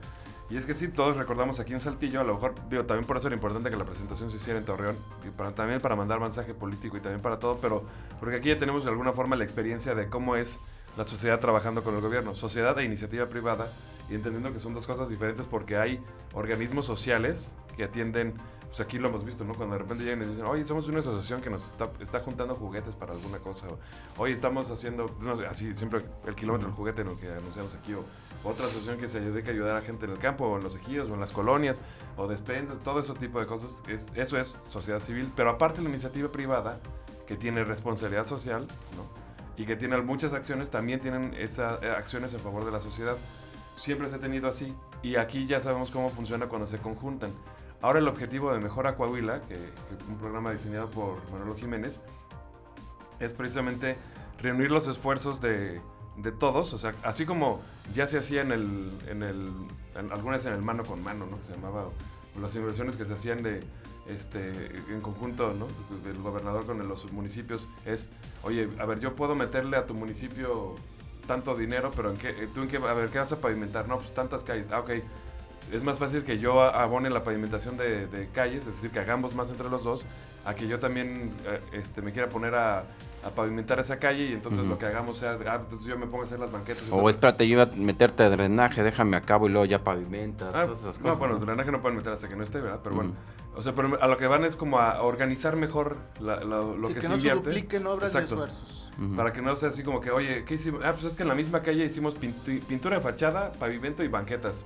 Y 0.50 0.58
es 0.58 0.66
que 0.66 0.74
sí, 0.74 0.90
todos 0.90 1.16
recordamos 1.18 1.60
aquí 1.60 1.74
en 1.74 1.80
Saltillo, 1.80 2.20
a 2.20 2.24
lo 2.24 2.34
mejor, 2.34 2.54
digo, 2.70 2.84
también 2.84 3.08
por 3.08 3.16
eso 3.18 3.28
era 3.28 3.36
importante 3.36 3.70
que 3.70 3.78
la 3.78 3.86
presentación 3.86 4.30
se 4.30 4.36
hiciera 4.38 4.60
en 4.60 4.66
Torreón, 4.66 4.98
para, 5.38 5.52
también 5.56 5.80
para 5.80 5.96
mandar 5.96 6.20
mensaje 6.20 6.54
político 6.54 6.98
y 6.98 7.00
también 7.00 7.22
para 7.22 7.40
todo, 7.40 7.60
pero 7.62 7.84
porque 8.20 8.36
aquí 8.36 8.50
ya 8.50 8.60
tenemos 8.60 8.84
de 8.84 8.90
alguna 8.90 9.14
forma 9.14 9.38
la 9.38 9.46
experiencia 9.46 9.96
de 9.96 10.10
cómo 10.10 10.36
es 10.36 10.60
la 10.98 11.06
sociedad 11.06 11.40
trabajando 11.40 11.84
con 11.86 11.96
el 11.96 12.02
gobierno, 12.02 12.36
sociedad 12.36 12.78
e 12.80 12.84
iniciativa 12.84 13.28
privada, 13.28 13.72
y 14.10 14.16
entendiendo 14.16 14.52
que 14.52 14.60
son 14.60 14.74
dos 14.74 14.86
cosas 14.86 15.08
diferentes 15.08 15.48
porque 15.48 15.78
hay 15.78 16.04
organismos 16.34 16.86
sociales 16.86 17.56
que 17.82 17.86
atienden, 17.86 18.36
pues 18.68 18.80
aquí 18.80 19.00
lo 19.00 19.10
hemos 19.10 19.26
visto, 19.26 19.44
¿no? 19.44 19.56
Cuando 19.56 19.74
de 19.74 19.82
repente 19.82 20.04
llegan 20.04 20.22
y 20.22 20.26
dicen, 20.26 20.46
oye, 20.46 20.64
somos 20.64 20.88
una 20.88 21.00
asociación 21.00 21.42
que 21.42 21.50
nos 21.50 21.68
está, 21.68 21.90
está 22.00 22.20
juntando 22.20 22.54
juguetes 22.56 22.94
para 22.94 23.14
alguna 23.14 23.40
cosa, 23.40 23.68
o, 23.70 23.80
oye, 24.22 24.34
estamos 24.34 24.70
haciendo, 24.70 25.08
no 25.20 25.36
sé, 25.36 25.48
así 25.48 25.74
siempre 25.74 26.02
el 26.28 26.36
kilómetro 26.36 26.68
del 26.68 26.76
juguete 26.78 27.02
en 27.02 27.08
el 27.08 27.18
que 27.18 27.28
anunciamos 27.28 27.74
aquí, 27.74 27.96
o 27.96 28.04
otra 28.44 28.68
asociación 28.68 29.00
que 29.00 29.10
se 29.10 29.20
dedica 29.20 29.50
a 29.50 29.54
ayudar 29.54 29.78
a 29.78 29.82
gente 29.82 30.06
en 30.06 30.12
el 30.12 30.20
campo, 30.20 30.46
o 30.46 30.58
en 30.58 30.64
los 30.64 30.76
ejidos, 30.76 31.10
o 31.10 31.16
en 31.16 31.20
las 31.20 31.32
colonias, 31.32 31.82
o 32.18 32.28
despensas, 32.28 32.78
todo 32.84 33.00
ese 33.00 33.14
tipo 33.16 33.40
de 33.40 33.48
cosas, 33.48 33.82
es, 33.88 34.08
eso 34.14 34.38
es 34.38 34.60
sociedad 34.70 35.00
civil, 35.00 35.32
pero 35.36 35.50
aparte 35.50 35.82
la 35.82 35.90
iniciativa 35.90 36.32
privada, 36.32 36.80
que 37.26 37.38
tiene 37.38 37.64
responsabilidad 37.64 38.28
social, 38.28 38.68
¿no? 38.96 39.22
y 39.58 39.66
que 39.66 39.76
tienen 39.76 40.06
muchas 40.06 40.34
acciones, 40.34 40.70
también 40.70 41.00
tienen 41.00 41.34
esas 41.38 41.82
acciones 41.84 42.34
en 42.34 42.40
favor 42.40 42.66
de 42.66 42.72
la 42.72 42.80
sociedad. 42.80 43.18
Siempre 43.76 44.10
se 44.10 44.16
ha 44.16 44.20
tenido 44.20 44.48
así 44.48 44.74
y 45.02 45.16
aquí 45.16 45.46
ya 45.46 45.62
sabemos 45.62 45.92
cómo 45.92 46.10
funciona 46.10 46.48
cuando 46.48 46.68
se 46.68 46.78
conjuntan. 46.78 47.32
Ahora 47.82 48.00
el 48.00 48.08
objetivo 48.08 48.54
de 48.54 48.60
Mejora 48.60 48.96
Coahuila, 48.96 49.42
que, 49.48 49.58
un 50.08 50.18
programa 50.18 50.52
diseñado 50.52 50.90
por 50.90 51.18
Manolo 51.32 51.56
Jiménez, 51.56 52.02
es 53.20 53.34
precisamente 53.34 53.98
reunir 54.42 54.72
los 54.72 54.88
esfuerzos 54.88 55.42
de, 55.42 55.82
de 56.18 56.32
todos, 56.32 56.74
o 56.74 56.80
sea, 56.80 56.94
así 57.04 57.26
como 57.26 57.62
ya 57.94 58.08
se 58.08 58.18
hacía 58.20 58.42
en 58.42 58.52
el, 58.52 58.92
en 59.08 59.24
el, 59.24 59.52
en 59.96 60.12
algunas 60.12 60.46
en 60.46 60.54
el 60.54 60.62
mano 60.62 60.84
con 60.84 61.04
mano, 61.04 61.26
¿no? 61.26 61.40
Que 61.40 61.46
se 61.46 61.54
llamaba, 61.54 61.90
las 62.40 62.56
inversiones 62.56 62.96
que 62.98 63.06
se 63.06 63.14
hacían 63.14 63.44
de, 63.44 63.62
este, 64.08 64.52
en 64.90 65.02
conjunto, 65.02 65.54
¿no? 65.54 65.68
Del 66.04 66.22
gobernador 66.22 66.66
con 66.66 66.88
los 66.88 67.12
municipios, 67.12 67.68
es, 67.86 68.10
oye, 68.44 68.70
a 68.80 68.86
ver, 68.86 69.00
yo 69.00 69.16
puedo 69.16 69.36
meterle 69.36 69.78
a 69.78 69.86
tu 69.86 69.94
municipio 69.94 70.76
tanto 71.28 71.56
dinero, 71.56 71.92
pero 71.96 72.12
en 72.12 72.18
qué, 72.18 72.48
tú 72.54 72.62
en 72.62 72.68
qué, 72.68 72.78
a 72.78 72.94
ver, 72.94 73.10
¿qué 73.10 73.20
vas 73.20 73.32
a 73.32 73.40
pavimentar? 73.40 73.88
No, 73.88 73.98
pues 73.98 74.14
tantas 74.14 74.44
calles, 74.44 74.68
ah, 74.72 74.80
ok. 74.80 74.92
Es 75.72 75.84
más 75.84 75.98
fácil 75.98 76.24
que 76.24 76.38
yo 76.40 76.62
abone 76.62 77.10
la 77.10 77.24
pavimentación 77.24 77.78
de, 77.78 78.08
de 78.08 78.28
calles, 78.30 78.68
es 78.68 78.76
decir, 78.76 78.92
que 78.92 79.00
hagamos 79.00 79.36
más 79.36 79.50
entre 79.50 79.70
los 79.70 79.84
dos, 79.84 80.04
a 80.46 80.54
que 80.54 80.68
yo 80.68 80.80
también 80.80 81.32
eh, 81.46 81.62
este, 81.74 82.02
me 82.02 82.12
quiera 82.12 82.28
poner 82.28 82.56
a, 82.56 82.80
a 83.24 83.30
pavimentar 83.36 83.80
esa 83.80 83.98
calle 84.00 84.26
y 84.26 84.34
entonces 84.34 84.62
Ujú. 84.62 84.70
lo 84.70 84.78
que 84.78 84.86
hagamos 84.88 85.18
sea, 85.18 85.38
ah, 85.48 85.60
entonces 85.62 85.88
yo 85.88 85.98
me 85.98 86.08
pongo 86.08 86.24
a 86.24 86.26
hacer 86.26 86.40
las 86.40 86.52
banquetas. 86.52 86.84
O 86.90 86.98
todo. 86.98 87.10
espérate, 87.10 87.48
yo 87.48 87.54
iba 87.54 87.64
a 87.64 87.76
meterte 87.78 88.24
de 88.24 88.30
drenaje, 88.32 88.84
déjame 88.84 89.16
a 89.18 89.22
cabo 89.22 89.48
y 89.48 89.52
luego 89.52 89.66
ya 89.66 89.84
pavimentas. 89.84 90.50
Ah, 90.54 90.66
todas 90.66 90.82
esas 90.82 90.98
no, 90.98 91.04
cosas, 91.04 91.20
bueno, 91.20 91.34
¿no? 91.36 91.46
drenaje 91.46 91.72
no 91.72 91.82
pueden 91.82 91.98
meter 91.98 92.12
hasta 92.14 92.28
que 92.28 92.36
no 92.36 92.44
esté, 92.44 92.60
¿verdad? 92.60 92.80
Pero 92.84 92.96
bueno, 92.96 93.12
Ujú. 93.12 93.60
o 93.60 93.64
sea, 93.64 93.74
pero 93.74 93.98
a 94.02 94.08
lo 94.08 94.18
que 94.18 94.28
van 94.28 94.44
es 94.44 94.56
como 94.58 94.80
a 94.80 95.02
organizar 95.04 95.56
mejor 95.56 95.96
la- 96.20 96.44
lo, 96.44 96.76
lo 96.76 96.88
Sí, 96.90 96.96
que, 96.96 97.00
que 97.00 97.06
se 97.06 97.14
no 97.14 97.20
se 97.20 97.28
invierte. 97.28 97.50
dupliquen 97.50 97.88
obras 97.88 98.10
Exacto. 98.16 98.36
y 98.36 98.40
esfuerzos. 98.40 98.92
Ujú. 99.00 99.16
Para 99.16 99.32
que 99.32 99.42
no 99.42 99.56
sea 99.56 99.70
así 99.70 99.84
como 99.84 100.02
que, 100.02 100.12
oye, 100.12 100.44
¿qué 100.44 100.56
hicimos? 100.56 100.82
Ah, 100.84 100.92
pues 100.94 101.06
es 101.06 101.16
que 101.16 101.22
en 101.24 101.30
la 101.30 101.36
misma 101.36 101.62
calle 101.62 101.86
hicimos 101.86 102.20
pintu- 102.20 102.62
pintura 102.66 102.98
de 102.98 103.02
fachada, 103.04 103.52
pavimento 103.54 104.04
y 104.04 104.10
banquetas. 104.10 104.66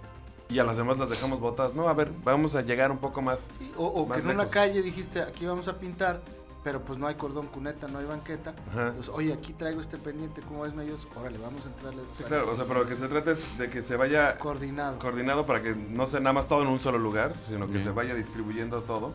Y 0.50 0.60
a 0.60 0.64
las 0.64 0.78
demás 0.78 0.98
las 1.00 1.10
dejamos 1.10 1.40
botadas. 1.40 1.74
No, 1.74 1.90
a 1.90 1.94
ver, 1.94 2.12
vamos 2.24 2.56
a 2.56 2.62
llegar 2.62 2.92
un 2.92 3.00
poco 3.00 3.22
más. 3.22 3.48
Sí, 3.60 3.72
O, 3.78 3.86
o 3.88 4.04
que 4.06 4.10
Más 4.10 4.20
en 4.20 4.26
una 4.26 4.34
lejos. 4.36 4.50
calle 4.54 4.82
dijiste, 4.82 5.22
aquí 5.22 5.46
vamos 5.46 5.68
a 5.68 5.80
pintar, 5.80 6.22
pero 6.64 6.82
pues 6.82 7.00
no 7.00 7.08
hay 7.08 7.16
cordón 7.16 7.48
cuneta, 7.48 7.88
no 7.88 7.98
hay 8.00 8.06
banqueta. 8.06 8.54
Ajá. 8.70 8.88
Entonces, 8.90 9.12
oye, 9.14 9.34
aquí 9.34 9.54
traigo 9.54 9.82
este 9.82 9.98
pendiente, 9.98 10.42
¿cómo 10.42 10.62
ves, 10.62 10.74
medios? 10.76 11.08
Órale, 11.16 11.38
vamos 11.40 11.66
a 11.66 11.70
entrarle. 11.70 12.02
Sí, 12.18 12.24
claro, 12.26 12.52
o 12.52 12.56
sea, 12.56 12.66
pero 12.66 12.82
lo 12.84 12.86
que 12.88 12.96
se 12.96 13.08
trata 13.08 13.32
es 13.32 13.58
de 13.58 13.70
que 13.70 13.82
se 13.82 13.96
vaya 13.96 14.38
Coordinado. 14.38 15.00
coordinado 15.00 15.46
para 15.48 15.64
que 15.64 15.74
no 15.76 16.06
sea 16.08 16.20
nada 16.20 16.34
más 16.34 16.48
todo 16.48 16.62
en 16.62 16.68
un 16.68 16.80
solo 16.80 17.00
lugar, 17.00 17.34
sino 17.48 17.66
que 17.66 17.74
Bien. 17.74 17.84
se 17.86 17.90
vaya 17.92 18.14
distribuyendo 18.14 18.82
todo. 18.84 19.14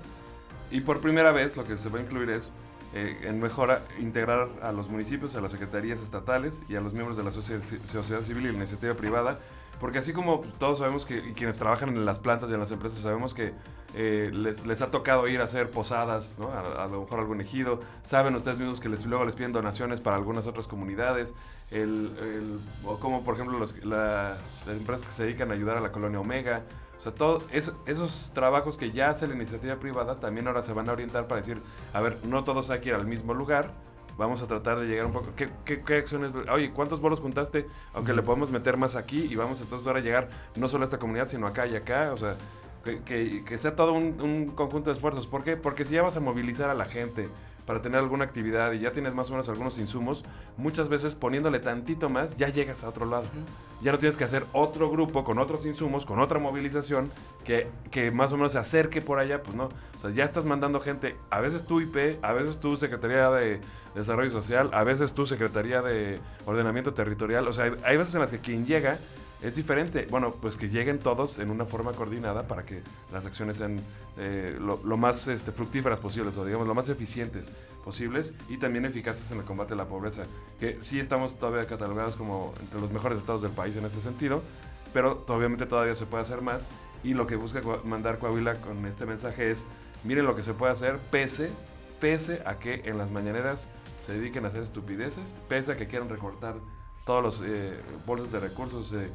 Y 0.73 0.81
por 0.83 1.01
primera 1.01 1.31
vez 1.33 1.57
lo 1.57 1.65
que 1.65 1.77
se 1.79 1.89
va 1.89 1.99
a 1.99 2.03
incluir 2.03 2.31
es, 2.31 2.53
eh, 2.93 3.21
en 3.23 3.41
mejora, 3.41 3.83
integrar 4.01 4.49
a 4.63 4.73
los 4.73 4.89
municipios, 4.89 5.35
a 5.37 5.41
las 5.41 5.53
secretarías 5.53 6.01
estatales 6.01 6.61
y 6.69 6.75
a 6.77 6.81
los 6.81 6.93
miembros 6.93 7.17
de 7.17 7.23
la 7.25 7.31
socie- 7.31 7.61
sociedad 7.87 8.23
civil 8.23 8.47
y 8.47 8.51
la 8.53 8.59
iniciativa 8.59 8.95
privada, 8.95 9.39
porque 9.81 9.99
así 9.99 10.13
como 10.13 10.43
pues, 10.43 10.53
todos 10.59 10.79
sabemos 10.79 11.05
que, 11.07 11.17
y 11.19 11.33
quienes 11.33 11.57
trabajan 11.59 11.89
en 11.89 12.05
las 12.05 12.19
plantas 12.19 12.51
y 12.51 12.55
en 12.55 12.61
las 12.61 12.71
empresas, 12.71 12.99
sabemos 13.01 13.35
que 13.35 13.53
eh, 13.95 14.31
les, 14.33 14.65
les 14.67 14.83
ha 14.83 14.91
tocado 14.91 15.27
ir 15.27 15.41
a 15.41 15.45
hacer 15.45 15.71
posadas, 15.71 16.37
¿no? 16.39 16.51
a, 16.53 16.87
lo 16.87 17.01
mejor 17.01 17.19
algún 17.21 17.41
ejido, 17.41 17.81
saben 18.03 18.35
ustedes 18.37 18.59
mismos 18.59 18.79
que 18.81 18.89
les, 18.89 19.05
luego 19.07 19.25
les 19.25 19.35
piden 19.35 19.53
donaciones 19.53 20.01
para 20.01 20.17
algunas 20.17 20.47
otras 20.47 20.67
comunidades, 20.69 21.35
el, 21.71 22.13
el- 22.21 22.61
o 22.85 22.99
como 23.01 23.25
por 23.25 23.35
ejemplo 23.35 23.59
los- 23.59 23.83
las 23.85 24.67
empresas 24.69 25.07
que 25.07 25.13
se 25.13 25.25
dedican 25.25 25.51
a 25.51 25.55
ayudar 25.55 25.77
a 25.77 25.81
la 25.81 25.91
colonia 25.93 26.21
Omega, 26.21 26.63
o 26.99 27.03
sea, 27.03 27.13
todo 27.13 27.43
eso- 27.51 27.75
esos 27.87 28.33
trabajos 28.35 28.77
que 28.77 28.93
ya 28.93 29.09
hace 29.11 29.27
la 29.27 29.35
iniciativa 29.35 29.77
privada 29.77 30.17
también 30.21 30.47
ahora 30.47 30.63
se 30.63 30.73
van 30.75 30.89
a 30.89 30.93
orientar 30.93 31.27
para 31.27 31.41
decir, 31.41 31.61
a 31.95 32.01
ver, 32.01 32.19
no 32.25 32.45
todos 32.45 32.69
hay 32.71 32.81
que 32.81 32.91
ir 32.91 32.95
al 32.95 33.07
mismo 33.07 33.33
lugar, 33.35 33.73
vamos 34.21 34.41
a 34.43 34.47
tratar 34.47 34.79
de 34.79 34.87
llegar 34.87 35.07
un 35.07 35.13
poco. 35.13 35.29
¿Qué, 35.35 35.49
qué, 35.65 35.81
qué 35.83 35.95
acciones? 35.97 36.31
Oye, 36.53 36.71
¿cuántos 36.71 37.01
bolos 37.01 37.19
juntaste? 37.21 37.67
Aunque 37.95 38.13
le 38.13 38.23
podemos 38.23 38.51
meter 38.51 38.77
más 38.77 38.95
aquí 38.95 39.27
y 39.29 39.35
vamos 39.35 39.61
entonces 39.61 39.87
ahora 39.87 39.99
a 39.99 40.03
llegar 40.03 40.29
no 40.57 40.69
solo 40.69 40.85
a 40.85 40.87
esta 40.87 40.99
comunidad, 40.99 41.27
sino 41.27 41.47
acá 41.47 41.67
y 41.67 41.75
acá. 41.75 42.13
O 42.13 42.17
sea, 42.17 42.37
que, 42.85 43.03
que- 43.03 43.45
que 43.45 43.59
sea 43.59 43.75
todo 43.77 43.93
un, 43.93 44.21
un 44.21 44.47
conjunto 44.55 44.91
de 44.91 44.95
esfuerzos. 44.95 45.27
¿Por 45.27 45.43
qué? 45.43 45.57
Porque 45.57 45.85
si 45.85 45.95
ya 45.95 46.03
vas 46.03 46.17
a 46.17 46.21
movilizar 46.21 46.71
a 46.71 46.75
la 46.75 46.85
gente 46.85 47.29
para 47.71 47.83
tener 47.83 48.01
alguna 48.01 48.25
actividad 48.25 48.73
y 48.73 48.81
ya 48.81 48.91
tienes 48.91 49.15
más 49.15 49.29
o 49.29 49.35
menos 49.35 49.49
algunos 49.49 49.79
insumos, 49.79 50.25
muchas 50.57 50.89
veces 50.89 51.15
poniéndole 51.15 51.61
tantito 51.61 52.09
más, 52.09 52.37
ya 52.37 52.49
llegas 52.49 52.83
a 52.83 52.89
otro 52.89 53.07
lado. 53.07 53.23
Ya 53.81 53.93
no 53.93 53.99
tienes 53.99 54.17
que 54.17 54.25
hacer 54.25 54.45
otro 54.51 54.91
grupo 54.91 55.23
con 55.23 55.39
otros 55.39 55.65
insumos, 55.67 56.05
con 56.05 56.19
otra 56.19 56.41
movilización, 56.41 57.13
que, 57.45 57.69
que 57.93 58.11
más 58.11 58.33
o 58.33 58.37
menos 58.37 58.51
se 58.51 58.59
acerque 58.59 59.01
por 59.01 59.21
allá, 59.21 59.45
pues 59.45 59.55
no. 59.55 59.67
O 59.67 60.01
sea, 60.01 60.11
ya 60.11 60.25
estás 60.25 60.47
mandando 60.47 60.81
gente, 60.81 61.15
a 61.31 61.39
veces 61.39 61.65
tú 61.65 61.81
IP, 61.81 62.19
a 62.23 62.33
veces 62.33 62.59
tú 62.59 62.77
Secretaría 62.77 63.31
de 63.31 63.61
Desarrollo 63.95 64.31
Social, 64.33 64.71
a 64.73 64.83
veces 64.83 65.15
tú 65.15 65.25
Secretaría 65.25 65.81
de 65.81 66.19
Ordenamiento 66.47 66.93
Territorial. 66.93 67.47
O 67.47 67.53
sea, 67.53 67.67
hay, 67.67 67.73
hay 67.85 67.97
veces 67.99 68.17
en 68.17 68.21
las 68.21 68.33
que 68.33 68.41
quien 68.41 68.67
llega 68.67 68.99
es 69.43 69.57
diferente. 69.57 70.07
Bueno, 70.11 70.35
pues 70.35 70.57
que 70.57 70.69
lleguen 70.69 70.99
todos 70.99 71.39
en 71.39 71.51
una 71.51 71.65
forma 71.65 71.93
coordinada 71.93 72.47
para 72.47 72.65
que 72.65 72.83
las 73.13 73.25
acciones 73.25 73.57
sean 73.57 73.79
eh, 74.19 74.59
lo, 74.61 74.97
más 74.97 75.29
este, 75.29 75.53
fructíferas 75.53 76.01
posibles 76.01 76.37
o 76.37 76.45
digamos 76.45 76.67
lo 76.67 76.75
más 76.75 76.89
eficientes 76.89 77.47
posibles 77.85 78.35
y 78.49 78.59
también 78.59 78.85
eficaces 78.85 79.31
en 79.31 79.39
el 79.39 79.45
combate 79.45 79.75
a 79.75 79.77
la 79.77 79.87
pobreza. 79.87 80.23
Que 80.59 80.79
sí 80.81 81.01
estamos 81.01 81.39
todavía 81.39 81.67
catalogados 81.67 82.17
como 82.17 82.55
entre 82.61 82.81
los 82.81 82.91
mejores 82.91 83.19
estados 83.19 83.43
del 83.43 83.53
país 83.53 83.77
en 83.77 83.85
este 83.85 84.01
sentido, 84.01 84.43
pero 84.93 85.25
obviamente 85.29 85.67
todavía 85.67 85.95
se 85.95 86.07
puede 86.07 86.23
hacer 86.23 86.43
más. 86.43 86.67
Y 87.03 87.15
lo 87.15 87.27
que 87.27 87.37
busca 87.37 87.63
mandar 87.85 88.19
Coahuila 88.19 88.57
con 88.57 88.85
este 88.85 89.07
mensaje 89.07 89.51
es, 89.51 89.65
miren 90.05 90.27
lo 90.27 90.37
que 90.37 90.43
se 90.43 90.53
puede 90.53 90.73
hacer 90.73 90.99
pese, 91.11 91.51
pese 91.99 92.43
a 92.45 92.59
que 92.59 92.83
en 92.85 92.99
las 92.99 93.11
mañaneras 93.11 93.69
se 94.05 94.13
dediquen 94.13 94.45
a 94.45 94.49
hacer 94.49 94.63
estupideces, 94.63 95.35
pese 95.49 95.73
a 95.73 95.77
que 95.79 95.87
quieran 95.87 96.11
recortar 96.11 96.57
todos 97.11 97.25
los 97.25 97.43
eh, 97.45 97.73
bolsas 98.07 98.31
de 98.31 98.39
recursos 98.39 98.93
eh, 98.93 99.11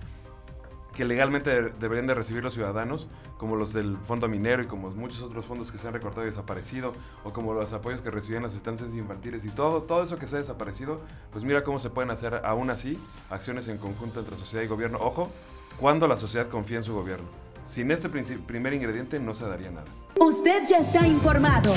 que 0.98 1.06
legalmente 1.06 1.70
deberían 1.80 2.06
de 2.06 2.14
recibir 2.14 2.44
los 2.44 2.54
ciudadanos, 2.54 3.08
como 3.38 3.56
los 3.56 3.72
del 3.72 3.96
Fondo 3.96 4.28
Minero 4.28 4.64
y 4.64 4.66
como 4.66 4.90
muchos 4.90 5.22
otros 5.22 5.46
fondos 5.46 5.72
que 5.72 5.78
se 5.78 5.88
han 5.88 5.94
recortado 5.94 6.24
y 6.24 6.30
desaparecido, 6.30 6.92
o 7.24 7.32
como 7.32 7.54
los 7.54 7.72
apoyos 7.72 8.02
que 8.02 8.12
recibían 8.12 8.44
las 8.44 8.54
estancias 8.54 8.94
infantiles 8.94 9.46
y 9.46 9.50
todo, 9.50 9.84
todo 9.84 10.04
eso 10.04 10.18
que 10.18 10.28
se 10.28 10.36
ha 10.36 10.40
desaparecido, 10.40 11.00
pues 11.32 11.46
mira 11.46 11.64
cómo 11.64 11.80
se 11.80 11.90
pueden 11.90 12.12
hacer 12.12 12.42
aún 12.44 12.70
así 12.70 13.00
acciones 13.30 13.70
en 13.70 13.78
conjunto 13.78 14.20
entre 14.20 14.36
sociedad 14.36 14.66
y 14.66 14.68
gobierno. 14.68 14.98
Ojo, 15.00 15.32
cuando 15.80 16.06
la 16.06 16.18
sociedad 16.18 16.50
confía 16.50 16.76
en 16.76 16.84
su 16.84 16.94
gobierno. 16.96 17.30
Sin 17.64 17.92
este 17.92 18.10
primer 18.10 18.74
ingrediente 18.74 19.22
no 19.22 19.34
se 19.34 19.46
daría 19.46 19.72
nada. 19.72 19.88
Usted 20.20 20.64
ya 20.68 20.80
está 20.80 21.08
informado. 21.08 21.74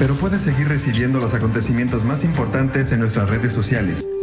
Pero 0.00 0.16
puede 0.16 0.40
seguir 0.40 0.66
recibiendo 0.66 1.20
los 1.20 1.32
acontecimientos 1.32 2.04
más 2.04 2.24
importantes 2.24 2.90
en 2.90 2.98
nuestras 2.98 3.30
redes 3.30 3.52
sociales. 3.52 4.03